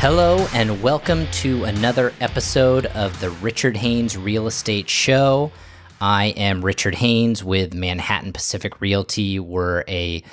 Hello, 0.00 0.46
and 0.54 0.82
welcome 0.82 1.26
to 1.30 1.64
another 1.64 2.14
episode 2.22 2.86
of 2.86 3.20
the 3.20 3.28
Richard 3.28 3.76
Haynes 3.76 4.16
Real 4.16 4.46
Estate 4.46 4.88
Show. 4.88 5.52
I 6.00 6.28
am 6.38 6.64
Richard 6.64 6.94
Haynes 6.94 7.44
with 7.44 7.74
Manhattan 7.74 8.32
Pacific 8.32 8.80
Realty. 8.80 9.38
We're 9.38 9.84
a 9.86 10.24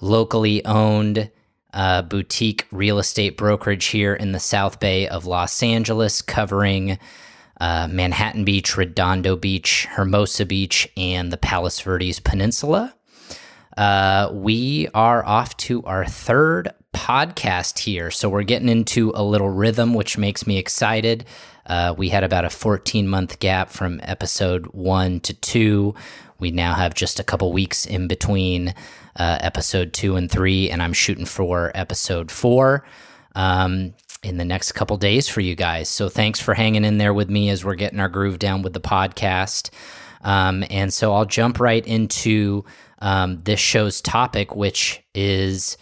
locally 0.00 0.64
owned 0.64 1.28
uh, 1.74 2.02
boutique 2.02 2.68
real 2.70 3.00
estate 3.00 3.36
brokerage 3.36 3.86
here 3.86 4.14
in 4.14 4.30
the 4.30 4.38
South 4.38 4.78
Bay 4.78 5.08
of 5.08 5.26
Los 5.26 5.60
Angeles, 5.60 6.22
covering 6.22 6.96
uh, 7.60 7.88
Manhattan 7.90 8.44
Beach, 8.44 8.76
Redondo 8.76 9.34
Beach, 9.34 9.88
Hermosa 9.90 10.46
Beach, 10.46 10.88
and 10.96 11.32
the 11.32 11.36
Palos 11.36 11.80
Verdes 11.80 12.20
Peninsula. 12.20 12.94
Uh, 13.76 14.30
we 14.32 14.86
are 14.94 15.26
off 15.26 15.56
to 15.56 15.82
our 15.82 16.04
third 16.04 16.72
podcast 16.94 17.78
here. 17.78 18.10
So 18.10 18.28
we're 18.28 18.42
getting 18.42 18.68
into 18.68 19.12
a 19.14 19.22
little 19.22 19.50
rhythm, 19.50 19.94
which 19.94 20.18
makes 20.18 20.46
me 20.46 20.58
excited. 20.58 21.24
Uh, 21.66 21.94
we 21.96 22.08
had 22.08 22.24
about 22.24 22.44
a 22.44 22.50
14 22.50 23.06
month 23.06 23.38
gap 23.38 23.70
from 23.70 24.00
episode 24.02 24.66
one 24.66 25.20
to 25.20 25.34
two. 25.34 25.94
We 26.38 26.50
now 26.50 26.74
have 26.74 26.94
just 26.94 27.20
a 27.20 27.24
couple 27.24 27.52
weeks 27.52 27.86
in 27.86 28.08
between 28.08 28.74
uh, 29.16 29.38
episode 29.40 29.92
two 29.92 30.16
and 30.16 30.30
three, 30.30 30.70
and 30.70 30.82
I'm 30.82 30.92
shooting 30.92 31.26
for 31.26 31.70
episode 31.74 32.30
four 32.30 32.84
um, 33.34 33.94
in 34.22 34.36
the 34.38 34.44
next 34.44 34.72
couple 34.72 34.96
days 34.96 35.28
for 35.28 35.40
you 35.40 35.54
guys. 35.54 35.88
So 35.88 36.08
thanks 36.08 36.40
for 36.40 36.54
hanging 36.54 36.84
in 36.84 36.98
there 36.98 37.14
with 37.14 37.30
me 37.30 37.50
as 37.50 37.64
we're 37.64 37.74
getting 37.74 38.00
our 38.00 38.08
groove 38.08 38.38
down 38.38 38.62
with 38.62 38.72
the 38.72 38.80
podcast. 38.80 39.70
Um, 40.22 40.64
and 40.70 40.92
so 40.92 41.12
I'll 41.14 41.24
jump 41.24 41.60
right 41.60 41.86
into 41.86 42.64
um, 43.00 43.40
this 43.44 43.60
show's 43.60 44.00
topic, 44.00 44.54
which 44.54 45.02
is 45.14 45.76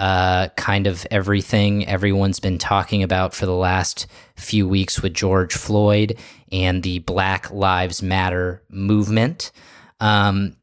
uh, 0.00 0.48
kind 0.56 0.86
of 0.86 1.06
everything 1.10 1.86
everyone's 1.86 2.40
been 2.40 2.56
talking 2.56 3.02
about 3.02 3.34
for 3.34 3.44
the 3.44 3.54
last 3.54 4.06
few 4.34 4.66
weeks 4.66 5.02
with 5.02 5.12
George 5.12 5.54
Floyd 5.54 6.18
and 6.50 6.82
the 6.82 7.00
Black 7.00 7.50
Lives 7.50 8.02
Matter 8.02 8.62
movement. 8.70 9.52
Um, 10.00 10.56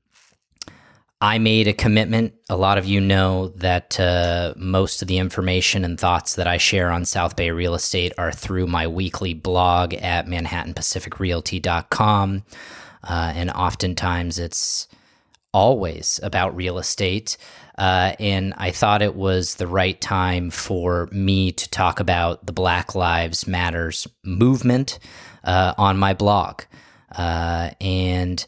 I 1.21 1.37
made 1.37 1.67
a 1.67 1.73
commitment. 1.73 2.33
A 2.49 2.57
lot 2.57 2.79
of 2.79 2.87
you 2.87 2.99
know 2.99 3.49
that 3.49 3.99
uh, 3.99 4.55
most 4.57 5.03
of 5.03 5.07
the 5.07 5.19
information 5.19 5.85
and 5.85 5.99
thoughts 5.99 6.33
that 6.33 6.47
I 6.47 6.57
share 6.57 6.89
on 6.89 7.05
South 7.05 7.35
Bay 7.35 7.51
real 7.51 7.75
estate 7.75 8.13
are 8.17 8.31
through 8.31 8.65
my 8.65 8.87
weekly 8.87 9.35
blog 9.35 9.93
at 9.93 10.25
manhattanpacificrealty.com. 10.25 12.43
Uh, 13.03 13.33
and 13.35 13.51
oftentimes 13.51 14.39
it's 14.39 14.87
always 15.53 16.19
about 16.23 16.55
real 16.55 16.79
estate. 16.79 17.37
Uh, 17.77 18.13
and 18.19 18.53
I 18.57 18.71
thought 18.71 19.01
it 19.01 19.15
was 19.15 19.55
the 19.55 19.67
right 19.67 19.99
time 19.99 20.49
for 20.49 21.07
me 21.11 21.51
to 21.51 21.69
talk 21.69 21.99
about 21.99 22.45
the 22.45 22.53
Black 22.53 22.95
Lives 22.95 23.45
Matters 23.47 24.07
movement 24.23 24.97
uh, 25.43 25.73
on 25.77 25.97
my 25.97 26.13
blog. 26.13 26.63
Uh, 27.15 27.71
and, 27.79 28.43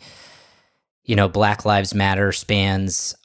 you 1.04 1.16
know, 1.16 1.28
Black 1.28 1.64
Lives 1.64 1.94
Matter 1.94 2.32
spans 2.32 3.16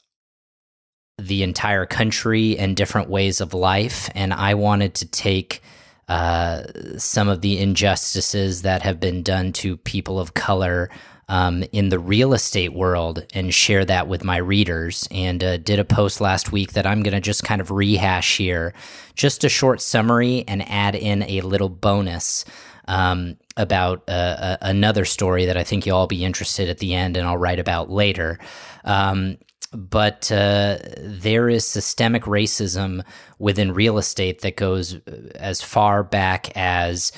the 1.17 1.43
entire 1.43 1.85
country 1.85 2.57
and 2.57 2.75
different 2.75 3.09
ways 3.09 3.41
of 3.41 3.53
life. 3.53 4.09
And 4.13 4.33
I 4.33 4.53
wanted 4.53 4.95
to 4.95 5.05
take 5.07 5.63
uh, 6.07 6.63
some 6.97 7.29
of 7.29 7.41
the 7.41 7.57
injustices 7.57 8.61
that 8.61 8.83
have 8.83 8.99
been 8.99 9.23
done 9.23 9.53
to 9.53 9.77
people 9.77 10.19
of 10.19 10.35
color 10.35 10.89
um, 11.27 11.63
in 11.71 11.89
the 11.89 11.99
real 11.99 12.33
estate 12.33 12.73
world 12.73 13.25
and 13.33 13.53
share 13.53 13.85
that 13.85 14.07
with 14.07 14.23
my 14.23 14.37
readers. 14.37 15.07
And 15.11 15.43
uh, 15.43 15.57
did 15.57 15.79
a 15.79 15.85
post 15.85 16.21
last 16.21 16.51
week 16.51 16.73
that 16.73 16.85
I'm 16.85 17.03
going 17.03 17.13
to 17.13 17.21
just 17.21 17.43
kind 17.43 17.61
of 17.61 17.71
rehash 17.71 18.37
here, 18.37 18.73
just 19.15 19.43
a 19.43 19.49
short 19.49 19.81
summary 19.81 20.43
and 20.47 20.67
add 20.69 20.95
in 20.95 21.23
a 21.23 21.41
little 21.41 21.69
bonus. 21.69 22.45
Um, 22.87 23.37
about 23.57 24.03
uh, 24.07 24.11
uh, 24.11 24.57
another 24.61 25.05
story 25.05 25.45
that 25.45 25.57
I 25.57 25.63
think 25.63 25.87
you'll 25.87 25.97
all 25.97 26.05
be 26.05 26.23
interested 26.23 26.69
at 26.69 26.77
the 26.77 26.93
end, 26.93 27.17
and 27.17 27.27
I'll 27.27 27.37
write 27.37 27.57
about 27.57 27.89
later. 27.89 28.37
Um, 28.83 29.39
but 29.75 30.31
uh, 30.31 30.77
there 30.97 31.49
is 31.49 31.67
systemic 31.67 32.23
racism 32.23 33.03
within 33.39 33.73
real 33.73 33.97
estate 33.97 34.41
that 34.41 34.55
goes 34.55 34.95
as 35.35 35.61
far 35.61 36.03
back 36.03 36.55
as 36.55 37.11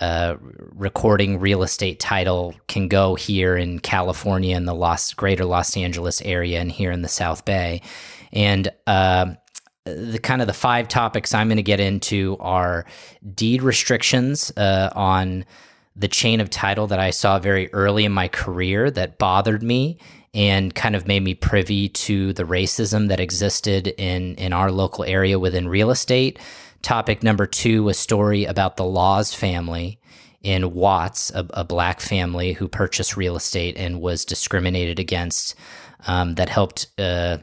uh, 0.00 0.36
recording 0.40 1.38
real 1.38 1.62
estate 1.62 2.00
title 2.00 2.54
can 2.66 2.88
go 2.88 3.14
here 3.14 3.56
in 3.56 3.78
California 3.78 4.56
in 4.56 4.64
the 4.64 4.74
Los 4.74 5.12
greater 5.14 5.44
Los 5.44 5.76
Angeles 5.76 6.20
area 6.22 6.60
and 6.60 6.70
here 6.70 6.90
in 6.90 7.02
the 7.02 7.08
South 7.08 7.44
Bay. 7.44 7.82
And 8.32 8.70
uh, 8.86 9.34
the 9.84 10.18
kind 10.18 10.40
of 10.40 10.46
the 10.46 10.54
five 10.54 10.88
topics 10.88 11.34
I'm 11.34 11.48
going 11.48 11.56
to 11.56 11.62
get 11.62 11.80
into 11.80 12.36
are 12.40 12.86
deed 13.34 13.62
restrictions 13.62 14.50
uh, 14.56 14.90
on 14.94 15.44
the 15.96 16.08
chain 16.08 16.40
of 16.40 16.50
title 16.50 16.86
that 16.88 16.98
I 16.98 17.10
saw 17.10 17.38
very 17.38 17.72
early 17.72 18.04
in 18.04 18.12
my 18.12 18.28
career 18.28 18.90
that 18.90 19.18
bothered 19.18 19.62
me 19.62 19.98
and 20.32 20.74
kind 20.74 20.96
of 20.96 21.06
made 21.06 21.22
me 21.22 21.34
privy 21.34 21.88
to 21.88 22.32
the 22.32 22.42
racism 22.42 23.08
that 23.08 23.20
existed 23.20 23.86
in 23.86 24.34
in 24.34 24.52
our 24.52 24.72
local 24.72 25.04
area 25.04 25.38
within 25.38 25.68
real 25.68 25.90
estate. 25.90 26.40
Topic 26.84 27.22
number 27.22 27.46
two, 27.46 27.88
a 27.88 27.94
story 27.94 28.44
about 28.44 28.76
the 28.76 28.84
Laws 28.84 29.32
family 29.32 29.98
in 30.42 30.74
Watts, 30.74 31.30
a, 31.30 31.46
a 31.54 31.64
black 31.64 31.98
family 31.98 32.52
who 32.52 32.68
purchased 32.68 33.16
real 33.16 33.36
estate 33.36 33.78
and 33.78 34.02
was 34.02 34.26
discriminated 34.26 34.98
against. 34.98 35.54
Um, 36.06 36.34
that 36.34 36.50
helped 36.50 36.88
uh, 36.98 37.38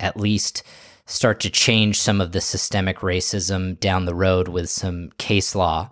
at 0.00 0.16
least 0.16 0.64
start 1.06 1.38
to 1.40 1.50
change 1.50 2.00
some 2.00 2.20
of 2.20 2.32
the 2.32 2.40
systemic 2.40 2.98
racism 2.98 3.78
down 3.78 4.04
the 4.04 4.16
road 4.16 4.48
with 4.48 4.68
some 4.68 5.10
case 5.16 5.54
law 5.54 5.88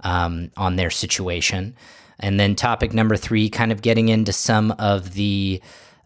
um, 0.00 0.50
on 0.58 0.76
their 0.76 0.90
situation. 0.90 1.74
And 2.20 2.38
then 2.38 2.56
topic 2.56 2.92
number 2.92 3.16
three, 3.16 3.48
kind 3.48 3.72
of 3.72 3.80
getting 3.80 4.10
into 4.10 4.34
some 4.34 4.72
of 4.72 5.14
the 5.14 5.62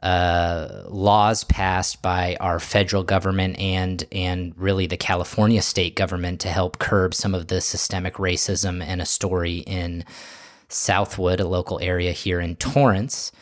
uh, 0.06 0.84
laws 0.86 1.42
passed 1.42 2.00
by 2.00 2.36
our 2.38 2.60
federal 2.60 3.02
government 3.02 3.58
and 3.58 4.04
and 4.12 4.54
really 4.56 4.86
the 4.86 4.96
California 4.96 5.60
state 5.60 5.96
government 5.96 6.38
to 6.38 6.48
help 6.48 6.78
curb 6.78 7.12
some 7.12 7.34
of 7.34 7.48
the 7.48 7.60
systemic 7.60 8.14
racism 8.14 8.80
and 8.80 9.02
a 9.02 9.04
story 9.04 9.56
in 9.66 10.04
Southwood, 10.68 11.40
a 11.40 11.48
local 11.48 11.80
area 11.80 12.12
here 12.12 12.38
in 12.38 12.54
Torrance. 12.54 13.32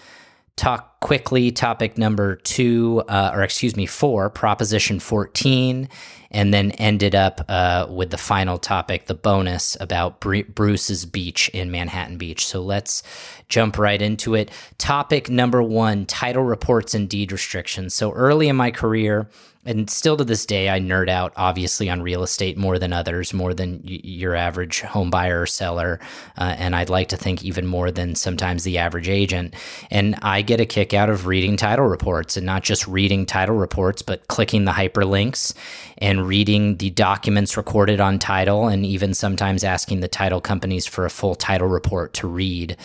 Talk 0.57 1.01
quickly. 1.01 1.51
Topic 1.51 1.99
number 1.99 2.37
two, 2.37 3.03
uh, 3.09 3.33
or 3.35 3.43
excuse 3.43 3.77
me, 3.77 3.87
four, 3.87 4.31
Proposition 4.31 5.01
14, 5.01 5.89
and 6.31 6.55
then 6.55 6.71
ended 6.73 7.17
up 7.17 7.45
uh, 7.49 7.87
with 7.91 8.11
the 8.11 8.17
final 8.19 8.59
topic, 8.59 9.07
the 9.07 9.15
bonus 9.15 9.77
about 9.81 10.21
Bruce's 10.21 11.07
Beach 11.07 11.49
in 11.49 11.73
Manhattan 11.73 12.19
Beach. 12.19 12.47
So 12.47 12.61
let's 12.61 13.03
jump 13.49 13.79
right 13.79 14.01
into 14.01 14.37
it. 14.37 14.51
Topic 14.79 15.29
number 15.29 15.61
one 15.61 16.07
title 16.07 16.45
reports 16.45 16.95
and 16.95 17.09
deed 17.09 17.33
restrictions. 17.33 17.93
So 17.93 18.13
early 18.13 18.49
in 18.49 18.55
my 18.55 18.71
career, 18.71 19.29
and 19.67 19.89
still 19.89 20.17
to 20.17 20.25
this 20.25 20.45
day, 20.45 20.69
I 20.69 20.79
nerd 20.79 21.09
out 21.09 21.33
obviously 21.37 21.89
on 21.89 22.03
real 22.03 22.23
estate 22.23 22.59
more 22.59 22.79
than 22.79 22.93
others, 22.93 23.33
more 23.33 23.55
than 23.55 23.83
y- 23.85 24.01
your 24.03 24.35
average 24.35 24.83
home 24.83 25.11
buyer 25.11 25.43
or 25.43 25.47
seller. 25.47 26.01
Uh, 26.37 26.55
and 26.59 26.77
I'd 26.77 26.91
like 26.91 27.09
to 27.09 27.17
think 27.17 27.45
even 27.45 27.67
more 27.67 27.91
than 27.91 28.15
sometimes 28.15 28.65
the 28.65 28.79
average 28.79 29.09
agent. 29.09 29.55
And 29.91 30.17
I 30.23 30.43
get 30.43 30.61
a 30.61 30.67
kick 30.67 30.93
out 30.93 31.09
of 31.09 31.27
reading 31.27 31.57
title 31.57 31.87
reports 31.87 32.37
and 32.37 32.45
not 32.45 32.63
just 32.63 32.87
reading 32.87 33.27
title 33.27 33.57
reports, 33.57 34.03
but 34.03 34.29
clicking 34.29 34.65
the 34.65 34.73
hyperlinks 34.73 35.55
and 35.99 36.27
reading 36.27 36.77
the 36.77 36.91
documents 36.91 37.57
recorded 37.57 38.01
on 38.01 38.19
title 38.19 38.69
and 38.69 38.85
even 38.85 39.15
sometimes 39.15 39.65
asking 39.65 40.01
the 40.01 40.09
title 40.09 40.41
companies 40.41 40.87
for 40.87 41.07
a 41.07 41.11
full 41.11 41.35
title 41.35 41.69
report 41.69 42.13
to 42.15 42.27
read 42.29 42.77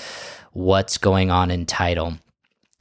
what's 0.53 0.97
going 0.97 1.29
on 1.29 1.51
in 1.51 1.65
title. 1.65 2.13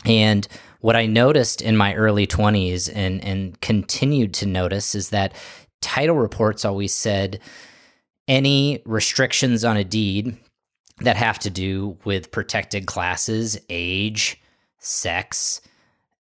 And 0.05 0.47
what 0.81 0.97
I 0.97 1.07
noticed 1.07 1.61
in 1.61 1.77
my 1.77 1.95
early 1.95 2.27
20s 2.27 2.91
and, 2.95 3.23
and 3.25 3.61
continued 3.61 4.35
to 4.35 4.47
notice 4.47 4.95
is 4.95 5.11
that 5.11 5.35
title 5.81 6.17
reports 6.17 6.65
always 6.65 6.95
said 6.95 7.41
any 8.27 8.83
restrictions 8.85 9.65
on 9.65 9.77
a 9.77 9.85
deed 9.85 10.37
that 11.01 11.17
have 11.17 11.39
to 11.41 11.51
do 11.51 11.97
with 12.05 12.31
protected 12.31 12.87
classes, 12.87 13.59
age, 13.69 14.41
sex, 14.79 15.61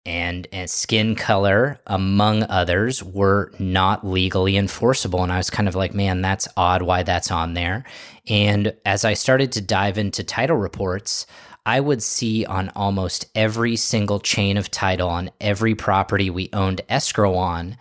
and, 0.07 0.47
and 0.53 0.69
skin 0.69 1.15
color, 1.15 1.81
among 1.87 2.43
others, 2.45 3.03
were 3.03 3.51
not 3.59 4.07
legally 4.07 4.57
enforceable. 4.57 5.23
And 5.23 5.33
I 5.33 5.39
was 5.39 5.49
kind 5.49 5.67
of 5.67 5.75
like, 5.75 5.95
man, 5.95 6.21
that's 6.21 6.47
odd 6.57 6.83
why 6.83 7.03
that's 7.03 7.31
on 7.31 7.55
there. 7.55 7.85
And 8.29 8.75
as 8.85 9.05
I 9.05 9.15
started 9.15 9.53
to 9.53 9.61
dive 9.63 9.97
into 9.97 10.23
title 10.23 10.57
reports, 10.57 11.27
I 11.67 11.81
would 11.81 12.03
see 12.03 12.45
on 12.45 12.71
almost 12.77 13.27
every 13.35 13.77
single 13.77 14.21
chain 14.21 14.57
of 14.57 14.71
title 14.71 15.09
on 15.09 15.31
every 15.41 15.75
property 15.75 16.29
we 16.29 16.51
owned 16.53 16.83
escrow 16.89 17.35
on 17.35 17.77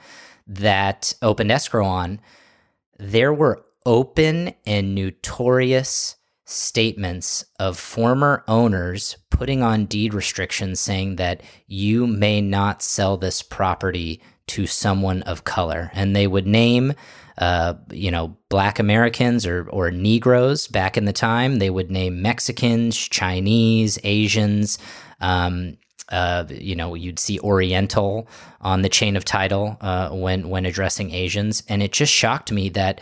that 0.48 1.14
opened 1.22 1.52
escrow 1.52 1.86
on, 1.86 2.20
there 2.98 3.34
were 3.34 3.66
open 3.86 4.54
and 4.66 4.96
notorious 4.96 6.16
statements 6.46 7.46
of 7.60 7.78
former 7.80 8.44
owners 8.48 9.18
putting 9.30 9.64
on 9.64 9.86
deed 9.86 10.14
restrictions 10.14 10.80
saying 10.80 11.16
that 11.16 11.42
you 11.68 12.06
may 12.06 12.42
not 12.42 12.82
sell 12.82 13.18
this 13.18 13.42
property 13.42 14.22
to 14.48 14.68
someone 14.68 15.22
of 15.24 15.44
color. 15.44 15.92
And 15.94 16.16
they 16.16 16.28
would 16.28 16.48
name, 16.48 16.94
uh, 17.38 17.76
you 17.92 18.12
know, 18.12 18.38
black 18.50 18.80
Americans 18.80 19.46
or, 19.46 19.68
or 19.70 19.92
Negroes 19.92 20.68
back 20.68 20.98
in 20.98 21.06
the 21.06 21.14
time. 21.14 21.60
They 21.60 21.70
would 21.70 21.90
name 21.90 22.22
Mexicans, 22.22 22.98
Chinese, 22.98 23.98
Asians. 24.04 24.78
Um, 25.22 25.78
uh, 26.10 26.46
you 26.50 26.76
know, 26.76 26.96
you'd 26.96 27.20
see 27.20 27.40
Oriental 27.40 28.28
on 28.62 28.82
the 28.82 28.90
chain 28.90 29.16
of 29.16 29.26
title 29.26 29.78
uh, 29.82 30.10
when 30.10 30.50
when 30.50 30.66
addressing 30.66 31.12
Asians, 31.12 31.64
and 31.70 31.82
it 31.82 31.92
just 31.92 32.14
shocked 32.14 32.52
me 32.52 32.70
that 32.70 33.02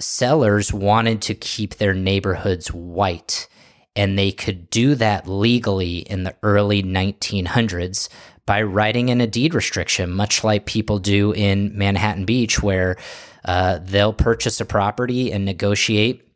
sellers 0.00 0.72
wanted 0.72 1.22
to 1.22 1.34
keep 1.34 1.76
their 1.76 1.94
neighborhoods 1.94 2.72
white, 2.72 3.48
and 3.94 4.18
they 4.18 4.32
could 4.32 4.68
do 4.68 4.94
that 4.96 5.28
legally 5.28 5.98
in 5.98 6.24
the 6.24 6.34
early 6.42 6.82
1900s 6.82 8.08
by 8.50 8.62
writing 8.62 9.10
in 9.10 9.20
a 9.20 9.28
deed 9.28 9.54
restriction, 9.54 10.10
much 10.10 10.42
like 10.42 10.66
people 10.66 10.98
do 10.98 11.30
in 11.30 11.70
Manhattan 11.78 12.24
Beach, 12.24 12.60
where 12.60 12.96
uh, 13.44 13.78
they'll 13.80 14.12
purchase 14.12 14.60
a 14.60 14.64
property 14.64 15.30
and 15.30 15.44
negotiate 15.44 16.28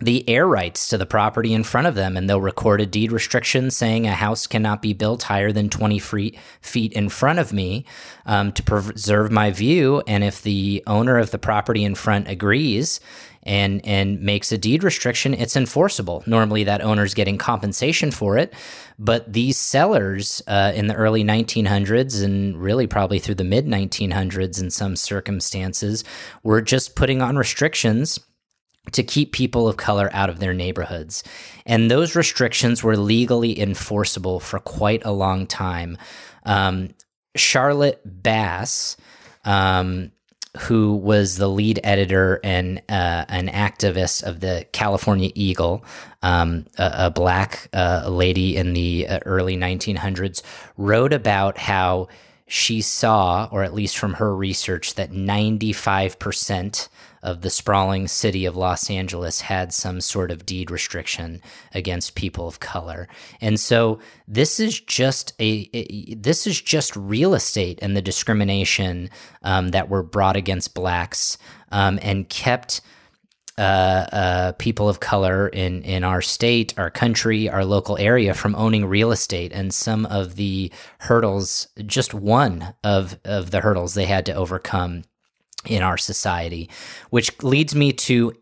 the 0.00 0.28
air 0.28 0.44
rights 0.44 0.88
to 0.88 0.98
the 0.98 1.06
property 1.06 1.54
in 1.54 1.62
front 1.62 1.86
of 1.86 1.94
them, 1.94 2.16
and 2.16 2.28
they'll 2.28 2.40
record 2.40 2.80
a 2.80 2.86
deed 2.86 3.12
restriction 3.12 3.70
saying 3.70 4.08
a 4.08 4.12
house 4.12 4.48
cannot 4.48 4.82
be 4.82 4.92
built 4.92 5.22
higher 5.22 5.52
than 5.52 5.70
20 5.70 6.00
feet, 6.00 6.92
in 6.94 7.08
front 7.08 7.38
of 7.38 7.52
me 7.52 7.86
um, 8.26 8.50
to 8.50 8.62
preserve 8.64 9.30
my 9.30 9.52
view. 9.52 10.02
And 10.08 10.24
if 10.24 10.42
the 10.42 10.82
owner 10.88 11.16
of 11.16 11.30
the 11.30 11.38
property 11.38 11.84
in 11.84 11.94
front 11.94 12.26
agrees 12.26 12.98
and 13.44 13.84
and 13.84 14.20
makes 14.20 14.52
a 14.52 14.58
deed 14.58 14.84
restriction, 14.84 15.34
it's 15.34 15.56
enforceable. 15.56 16.22
Normally, 16.26 16.64
that 16.64 16.82
owner's 16.82 17.14
getting 17.14 17.38
compensation 17.38 18.10
for 18.10 18.38
it, 18.38 18.52
but 18.98 19.32
these 19.32 19.58
sellers 19.58 20.42
uh, 20.46 20.72
in 20.74 20.86
the 20.86 20.94
early 20.94 21.24
1900s 21.24 22.22
and 22.22 22.56
really 22.56 22.86
probably 22.86 23.18
through 23.18 23.34
the 23.36 23.44
mid 23.44 23.66
1900s 23.66 24.60
in 24.60 24.70
some 24.70 24.96
circumstances 24.96 26.04
were 26.42 26.62
just 26.62 26.94
putting 26.94 27.20
on 27.20 27.36
restrictions 27.36 28.18
to 28.90 29.02
keep 29.02 29.32
people 29.32 29.68
of 29.68 29.76
color 29.76 30.10
out 30.12 30.28
of 30.28 30.40
their 30.40 30.52
neighborhoods. 30.52 31.22
And 31.64 31.90
those 31.90 32.16
restrictions 32.16 32.82
were 32.82 32.96
legally 32.96 33.58
enforceable 33.60 34.40
for 34.40 34.58
quite 34.58 35.04
a 35.04 35.12
long 35.12 35.46
time. 35.46 35.96
Um, 36.44 36.90
Charlotte 37.36 38.00
Bass, 38.04 38.96
um, 39.44 40.10
who 40.58 40.94
was 40.96 41.36
the 41.36 41.48
lead 41.48 41.80
editor 41.82 42.38
and 42.44 42.78
uh, 42.88 43.24
an 43.28 43.48
activist 43.48 44.22
of 44.22 44.40
the 44.40 44.66
California 44.72 45.30
Eagle, 45.34 45.82
um, 46.22 46.66
a, 46.76 46.92
a, 47.06 47.10
black 47.10 47.68
uh, 47.72 48.06
lady 48.08 48.56
in 48.56 48.74
the 48.74 49.08
uh, 49.08 49.20
early 49.24 49.56
1900s, 49.56 50.42
wrote 50.76 51.14
about 51.14 51.56
how 51.56 52.06
she 52.46 52.82
saw, 52.82 53.48
or 53.50 53.62
at 53.62 53.72
least 53.72 53.96
from 53.96 54.14
her 54.14 54.36
research, 54.36 54.94
that 54.96 55.10
95% 55.10 56.88
of 57.22 57.42
the 57.42 57.50
sprawling 57.50 58.08
city 58.08 58.44
of 58.44 58.56
Los 58.56 58.90
Angeles 58.90 59.42
had 59.42 59.72
some 59.72 60.00
sort 60.00 60.30
of 60.30 60.44
deed 60.44 60.70
restriction 60.70 61.40
against 61.74 62.14
people 62.14 62.48
of 62.48 62.60
color. 62.60 63.08
And 63.40 63.60
so 63.60 64.00
this 64.26 64.58
is 64.58 64.80
just 64.80 65.32
a, 65.38 66.14
this 66.14 66.46
is 66.46 66.60
just 66.60 66.96
real 66.96 67.34
estate 67.34 67.78
and 67.82 67.96
the 67.96 68.02
discrimination 68.02 69.10
um, 69.42 69.68
that 69.68 69.88
were 69.88 70.02
brought 70.02 70.36
against 70.36 70.74
blacks 70.74 71.38
um, 71.70 71.98
and 72.02 72.28
kept 72.28 72.80
uh, 73.58 73.60
uh, 74.12 74.52
people 74.52 74.88
of 74.88 75.00
color 75.00 75.46
in 75.48 75.82
in 75.82 76.04
our 76.04 76.22
state, 76.22 76.72
our 76.78 76.90
country, 76.90 77.50
our 77.50 77.64
local 77.66 77.98
area 77.98 78.32
from 78.32 78.54
owning 78.54 78.86
real 78.86 79.12
estate, 79.12 79.52
and 79.52 79.74
some 79.74 80.06
of 80.06 80.36
the 80.36 80.72
hurdles, 81.00 81.68
just 81.84 82.14
one 82.14 82.74
of 82.82 83.18
of 83.26 83.50
the 83.50 83.60
hurdles 83.60 83.92
they 83.92 84.06
had 84.06 84.24
to 84.24 84.32
overcome 84.32 85.04
in 85.66 85.82
our 85.82 85.96
society, 85.96 86.68
which 87.10 87.42
leads 87.42 87.74
me 87.74 87.92
to 87.92 88.32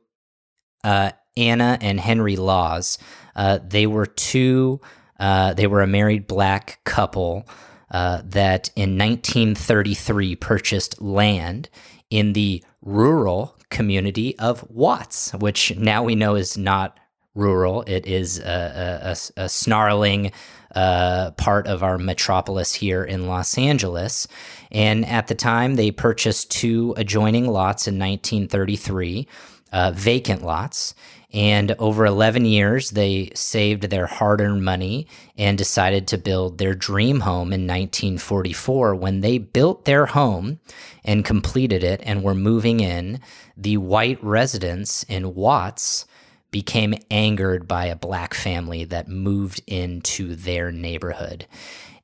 uh, 0.85 1.11
Anna 1.37 1.79
and 1.81 2.01
Henry 2.01 2.37
Laws. 2.37 2.99
Uh, 3.37 3.59
they 3.63 3.87
were 3.87 4.07
two. 4.07 4.81
Uh, 5.19 5.55
they 5.55 5.67
were 5.67 5.83
a 5.83 5.87
married 5.87 6.27
black 6.27 6.81
couple 6.85 7.47
uh, 7.91 8.23
that 8.25 8.71
in 8.77 8.97
1933 8.97 10.37
purchased 10.37 11.01
land 11.01 11.69
in 12.09 12.33
the 12.33 12.65
rural 12.83 13.57
community 13.71 14.39
of 14.39 14.65
Watts, 14.71 15.33
which 15.35 15.77
now 15.77 16.03
we 16.03 16.15
know 16.15 16.35
is 16.35 16.57
not 16.57 16.99
rural. 17.35 17.83
It 17.87 18.07
is 18.07 18.39
a, 18.41 19.17
a, 19.37 19.43
a 19.43 19.49
snarling 19.49 20.33
uh, 20.75 21.33
part 21.33 21.67
of 21.67 21.83
our 21.83 21.99
metropolis 21.99 22.75
here 22.75 23.03
in 23.03 23.27
Los 23.27 23.59
Angeles. 23.59 24.29
And 24.71 25.05
at 25.07 25.27
the 25.27 25.35
time, 25.35 25.75
they 25.75 25.91
purchased 25.91 26.51
two 26.51 26.95
adjoining 26.97 27.47
lots 27.47 27.89
in 27.89 27.99
1933, 27.99 29.27
uh, 29.73 29.93
vacant 29.95 30.43
lots. 30.43 30.95
And 31.33 31.73
over 31.79 32.05
11 32.07 32.45
years, 32.45 32.91
they 32.91 33.31
saved 33.35 33.85
their 33.85 34.07
hard 34.07 34.41
earned 34.41 34.65
money 34.65 35.07
and 35.39 35.57
decided 35.57 36.09
to 36.09 36.19
build 36.19 36.59
their 36.59 36.75
dream 36.75 37.21
home 37.21 37.53
in 37.53 37.69
1944. 37.69 38.97
When 38.97 39.21
they 39.21 39.39
built 39.39 39.85
their 39.85 40.07
home 40.07 40.59
and 41.05 41.25
completed 41.25 41.85
it 41.85 42.01
and 42.05 42.25
were 42.25 42.35
moving 42.35 42.81
in, 42.81 43.21
the 43.57 43.77
white 43.77 44.23
residents 44.25 45.05
in 45.05 45.35
Watts 45.35 46.05
became 46.51 46.95
angered 47.11 47.69
by 47.69 47.87
a 47.87 47.97
black 47.97 48.35
family 48.35 48.85
that 48.85 49.09
moved 49.09 49.61
into 49.67 50.35
their 50.35 50.73
neighborhood. 50.73 51.47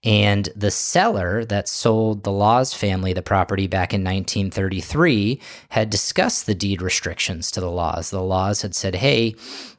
And 0.05 0.49
the 0.55 0.71
seller 0.71 1.45
that 1.47 1.69
sold 1.69 2.23
the 2.23 2.31
Laws 2.31 2.73
family 2.73 3.13
the 3.13 3.23
property 3.23 3.67
back 3.67 3.93
in 3.93 4.05
1933 4.05 5.41
had 5.71 5.91
discussed 5.91 6.47
the 6.47 6.55
deed 6.55 6.81
restrictions 6.81 7.51
to 7.51 7.61
the 7.61 7.71
Laws. 7.71 8.11
The 8.11 8.23
Laws 8.23 8.63
had 8.63 8.75
said, 8.75 8.95
hey, 8.95 9.35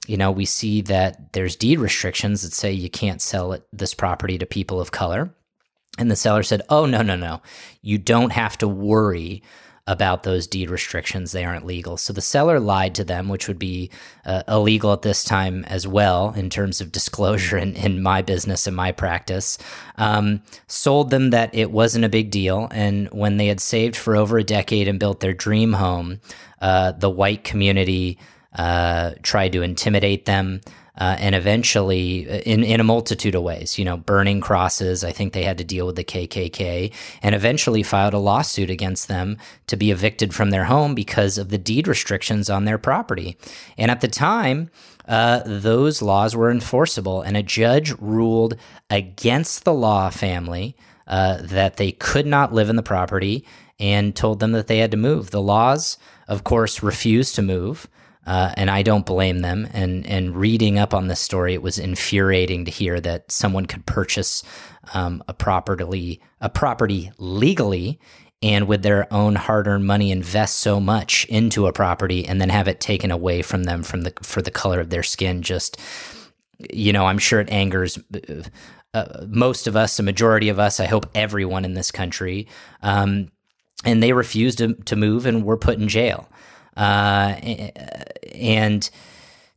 you 0.05 0.17
know, 0.17 0.31
we 0.31 0.43
see 0.43 0.81
that 0.81 1.31
there's 1.31 1.55
deed 1.55 1.79
restrictions 1.79 2.41
that 2.41 2.51
say 2.51 2.73
you 2.73 2.89
can't 2.89 3.21
sell 3.21 3.53
it, 3.53 3.65
this 3.71 3.93
property 3.93 4.37
to 4.37 4.45
people 4.45 4.81
of 4.81 4.91
color. 4.91 5.33
And 5.97 6.11
the 6.11 6.15
seller 6.17 6.43
said, 6.43 6.61
oh, 6.67 6.85
no, 6.85 7.01
no, 7.01 7.15
no. 7.15 7.41
You 7.81 7.97
don't 7.97 8.33
have 8.33 8.57
to 8.57 8.67
worry 8.67 9.43
about 9.87 10.23
those 10.23 10.45
deed 10.45 10.69
restrictions. 10.69 11.31
They 11.31 11.45
aren't 11.45 11.65
legal. 11.65 11.97
So 11.97 12.13
the 12.13 12.21
seller 12.21 12.59
lied 12.59 12.93
to 12.95 13.03
them, 13.03 13.29
which 13.29 13.47
would 13.47 13.57
be 13.57 13.89
uh, 14.25 14.43
illegal 14.47 14.93
at 14.93 15.01
this 15.01 15.23
time 15.23 15.63
as 15.65 15.87
well 15.87 16.33
in 16.35 16.49
terms 16.49 16.81
of 16.81 16.91
disclosure 16.91 17.57
in, 17.57 17.75
in 17.75 18.03
my 18.03 18.21
business 18.21 18.67
and 18.67 18.75
my 18.75 18.91
practice. 18.91 19.57
Um, 19.95 20.43
sold 20.67 21.09
them 21.09 21.29
that 21.31 21.55
it 21.55 21.71
wasn't 21.71 22.05
a 22.05 22.09
big 22.09 22.29
deal. 22.29 22.67
And 22.71 23.07
when 23.11 23.37
they 23.37 23.47
had 23.47 23.61
saved 23.61 23.95
for 23.95 24.15
over 24.15 24.37
a 24.37 24.43
decade 24.43 24.87
and 24.87 24.99
built 24.99 25.21
their 25.21 25.33
dream 25.33 25.73
home, 25.73 26.19
uh, 26.61 26.91
the 26.91 27.09
white 27.09 27.43
community 27.43 28.19
uh, 28.53 29.13
tried 29.21 29.53
to 29.53 29.61
intimidate 29.61 30.25
them 30.25 30.61
uh, 30.97 31.15
and 31.19 31.35
eventually 31.35 32.29
uh, 32.29 32.39
in, 32.39 32.63
in 32.63 32.79
a 32.79 32.83
multitude 32.83 33.35
of 33.35 33.43
ways, 33.43 33.77
you 33.77 33.85
know, 33.85 33.97
burning 33.97 34.41
crosses. 34.41 35.03
I 35.03 35.11
think 35.11 35.33
they 35.33 35.43
had 35.43 35.57
to 35.57 35.63
deal 35.63 35.85
with 35.85 35.95
the 35.95 36.03
KKK 36.03 36.93
and 37.21 37.35
eventually 37.35 37.83
filed 37.83 38.13
a 38.13 38.19
lawsuit 38.19 38.69
against 38.69 39.07
them 39.07 39.37
to 39.67 39.77
be 39.77 39.91
evicted 39.91 40.33
from 40.33 40.49
their 40.49 40.65
home 40.65 40.95
because 40.95 41.37
of 41.37 41.49
the 41.49 41.57
deed 41.57 41.87
restrictions 41.87 42.49
on 42.49 42.65
their 42.65 42.77
property. 42.77 43.37
And 43.77 43.91
at 43.91 44.01
the 44.01 44.07
time, 44.07 44.71
uh, 45.07 45.41
those 45.45 46.01
laws 46.01 46.35
were 46.35 46.51
enforceable, 46.51 47.21
and 47.21 47.37
a 47.37 47.43
judge 47.43 47.93
ruled 47.99 48.57
against 48.89 49.63
the 49.63 49.73
Law 49.73 50.09
family 50.09 50.75
uh, 51.07 51.37
that 51.41 51.77
they 51.77 51.93
could 51.93 52.25
not 52.25 52.53
live 52.53 52.69
in 52.69 52.75
the 52.75 52.83
property 52.83 53.45
and 53.79 54.15
told 54.15 54.39
them 54.39 54.51
that 54.51 54.67
they 54.67 54.79
had 54.79 54.91
to 54.91 54.97
move. 54.97 55.31
The 55.31 55.41
laws, 55.41 55.97
of 56.27 56.43
course, 56.43 56.83
refused 56.83 57.35
to 57.35 57.41
move. 57.41 57.87
Uh, 58.27 58.51
and 58.57 58.69
I 58.69 58.83
don't 58.83 59.05
blame 59.05 59.39
them. 59.39 59.67
And 59.71 60.05
and 60.05 60.35
reading 60.35 60.77
up 60.77 60.93
on 60.93 61.07
this 61.07 61.21
story, 61.21 61.53
it 61.53 61.61
was 61.61 61.79
infuriating 61.79 62.65
to 62.65 62.71
hear 62.71 62.99
that 62.99 63.31
someone 63.31 63.65
could 63.65 63.85
purchase 63.85 64.43
um, 64.93 65.23
a 65.27 65.33
property 65.33 66.21
a 66.41 66.49
property 66.49 67.11
legally 67.17 67.99
and 68.43 68.67
with 68.67 68.83
their 68.83 69.11
own 69.11 69.35
hard-earned 69.35 69.87
money 69.87 70.11
invest 70.11 70.57
so 70.57 70.79
much 70.79 71.25
into 71.25 71.65
a 71.65 71.73
property 71.73 72.27
and 72.27 72.39
then 72.39 72.49
have 72.49 72.67
it 72.67 72.79
taken 72.79 73.09
away 73.09 73.41
from 73.41 73.63
them 73.63 73.81
from 73.81 74.01
the 74.01 74.13
for 74.21 74.41
the 74.41 74.51
color 74.51 74.79
of 74.79 74.89
their 74.89 75.03
skin. 75.03 75.41
Just 75.41 75.79
you 76.73 76.91
know, 76.91 77.05
I'm 77.05 77.19
sure 77.19 77.39
it 77.39 77.49
angers. 77.49 77.97
Uh, 78.93 79.25
most 79.27 79.67
of 79.67 79.75
us, 79.75 79.99
a 79.99 80.03
majority 80.03 80.49
of 80.49 80.59
us, 80.59 80.79
I 80.79 80.85
hope 80.85 81.09
everyone 81.13 81.65
in 81.65 81.75
this 81.75 81.91
country, 81.91 82.47
um, 82.81 83.31
and 83.85 84.01
they 84.01 84.11
refused 84.11 84.57
to, 84.57 84.73
to 84.73 84.95
move 84.95 85.25
and 85.25 85.43
were 85.43 85.57
put 85.57 85.77
in 85.77 85.87
jail. 85.87 86.27
Uh, 86.77 87.35
and 88.35 88.89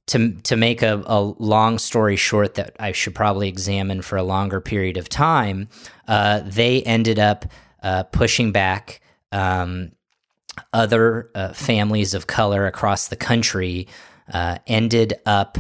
to 0.07 0.33
to 0.43 0.57
make 0.57 0.83
a, 0.83 1.03
a, 1.07 1.21
long 1.21 1.79
story 1.79 2.17
short 2.17 2.55
that 2.55 2.75
I 2.81 2.93
should 2.93 3.15
probably 3.15 3.49
examine 3.49 4.01
for 4.01 4.17
a 4.17 4.23
longer 4.23 4.61
period 4.61 4.97
of 4.97 5.09
time, 5.09 5.69
uh, 6.09 6.41
they 6.45 6.83
ended 6.83 7.19
up 7.19 7.45
uh, 7.83 8.05
pushing 8.05 8.53
back 8.53 9.03
um, 9.33 9.93
other 10.73 11.31
uh, 11.35 11.53
families 11.53 12.15
of 12.15 12.27
color 12.27 12.67
across 12.67 13.09
the 13.09 13.17
country. 13.17 13.87
Uh, 14.33 14.59
ended 14.67 15.15
up 15.27 15.59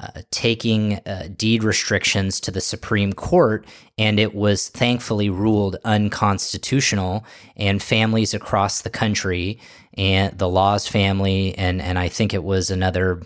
uh, 0.00 0.22
taking 0.30 0.94
uh, 1.06 1.28
deed 1.36 1.62
restrictions 1.62 2.40
to 2.40 2.50
the 2.50 2.60
Supreme 2.60 3.12
Court, 3.12 3.66
and 3.96 4.18
it 4.18 4.34
was 4.34 4.68
thankfully 4.68 5.30
ruled 5.30 5.76
unconstitutional. 5.84 7.24
And 7.56 7.82
families 7.82 8.34
across 8.34 8.82
the 8.82 8.90
country, 8.90 9.60
and 9.96 10.36
the 10.36 10.48
Laws 10.48 10.86
family, 10.88 11.56
and 11.56 11.80
and 11.80 11.98
I 11.98 12.08
think 12.08 12.34
it 12.34 12.42
was 12.42 12.70
another, 12.70 13.22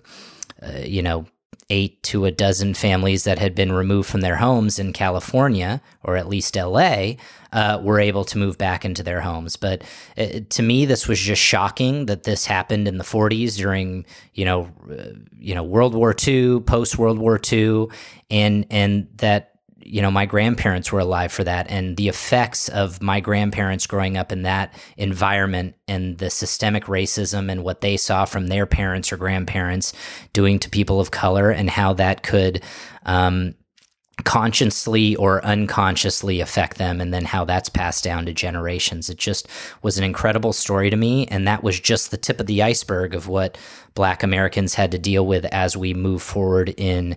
uh, 0.62 0.80
you 0.84 1.02
know, 1.02 1.26
eight 1.70 2.02
to 2.02 2.24
a 2.24 2.30
dozen 2.30 2.72
families 2.72 3.24
that 3.24 3.38
had 3.38 3.54
been 3.54 3.72
removed 3.72 4.08
from 4.08 4.22
their 4.22 4.36
homes 4.36 4.78
in 4.78 4.92
California, 4.92 5.82
or 6.02 6.16
at 6.16 6.28
least 6.28 6.56
LA, 6.56 7.12
uh, 7.52 7.78
were 7.82 8.00
able 8.00 8.24
to 8.24 8.38
move 8.38 8.56
back 8.56 8.84
into 8.84 9.02
their 9.02 9.20
homes. 9.20 9.56
But 9.56 9.82
uh, 10.16 10.40
to 10.48 10.62
me, 10.62 10.86
this 10.86 11.06
was 11.06 11.20
just 11.20 11.42
shocking 11.42 12.06
that 12.06 12.22
this 12.22 12.46
happened 12.46 12.88
in 12.88 12.96
the 12.96 13.04
40s 13.04 13.56
during, 13.56 14.06
you 14.34 14.44
know, 14.44 14.70
uh, 14.90 15.18
you 15.38 15.54
know, 15.54 15.62
World 15.62 15.94
War 15.94 16.14
II, 16.26 16.60
post 16.60 16.98
World 16.98 17.18
War 17.18 17.40
II, 17.52 17.88
and 18.30 18.66
and 18.70 19.08
that 19.18 19.57
you 19.88 20.02
know 20.02 20.10
my 20.10 20.26
grandparents 20.26 20.92
were 20.92 21.00
alive 21.00 21.32
for 21.32 21.44
that 21.44 21.66
and 21.70 21.96
the 21.96 22.08
effects 22.08 22.68
of 22.68 23.00
my 23.02 23.20
grandparents 23.20 23.86
growing 23.86 24.16
up 24.16 24.30
in 24.32 24.42
that 24.42 24.72
environment 24.96 25.74
and 25.86 26.18
the 26.18 26.30
systemic 26.30 26.84
racism 26.84 27.50
and 27.50 27.64
what 27.64 27.80
they 27.80 27.96
saw 27.96 28.24
from 28.24 28.48
their 28.48 28.66
parents 28.66 29.12
or 29.12 29.16
grandparents 29.16 29.92
doing 30.32 30.58
to 30.58 30.70
people 30.70 31.00
of 31.00 31.10
color 31.10 31.50
and 31.50 31.70
how 31.70 31.92
that 31.94 32.22
could 32.22 32.62
um, 33.06 33.54
consciously 34.24 35.14
or 35.16 35.44
unconsciously 35.44 36.40
affect 36.40 36.76
them 36.76 37.00
and 37.00 37.14
then 37.14 37.24
how 37.24 37.44
that's 37.44 37.68
passed 37.68 38.02
down 38.02 38.26
to 38.26 38.32
generations. 38.32 39.08
It 39.08 39.16
just 39.16 39.46
was 39.82 39.96
an 39.96 40.04
incredible 40.04 40.52
story 40.52 40.90
to 40.90 40.96
me 40.96 41.26
and 41.26 41.46
that 41.46 41.62
was 41.62 41.78
just 41.78 42.10
the 42.10 42.16
tip 42.16 42.40
of 42.40 42.46
the 42.46 42.62
iceberg 42.62 43.14
of 43.14 43.28
what 43.28 43.56
black 43.94 44.22
americans 44.22 44.74
had 44.74 44.92
to 44.92 44.98
deal 44.98 45.26
with 45.26 45.44
as 45.46 45.76
we 45.76 45.92
move 45.92 46.22
forward 46.22 46.72
in 46.76 47.16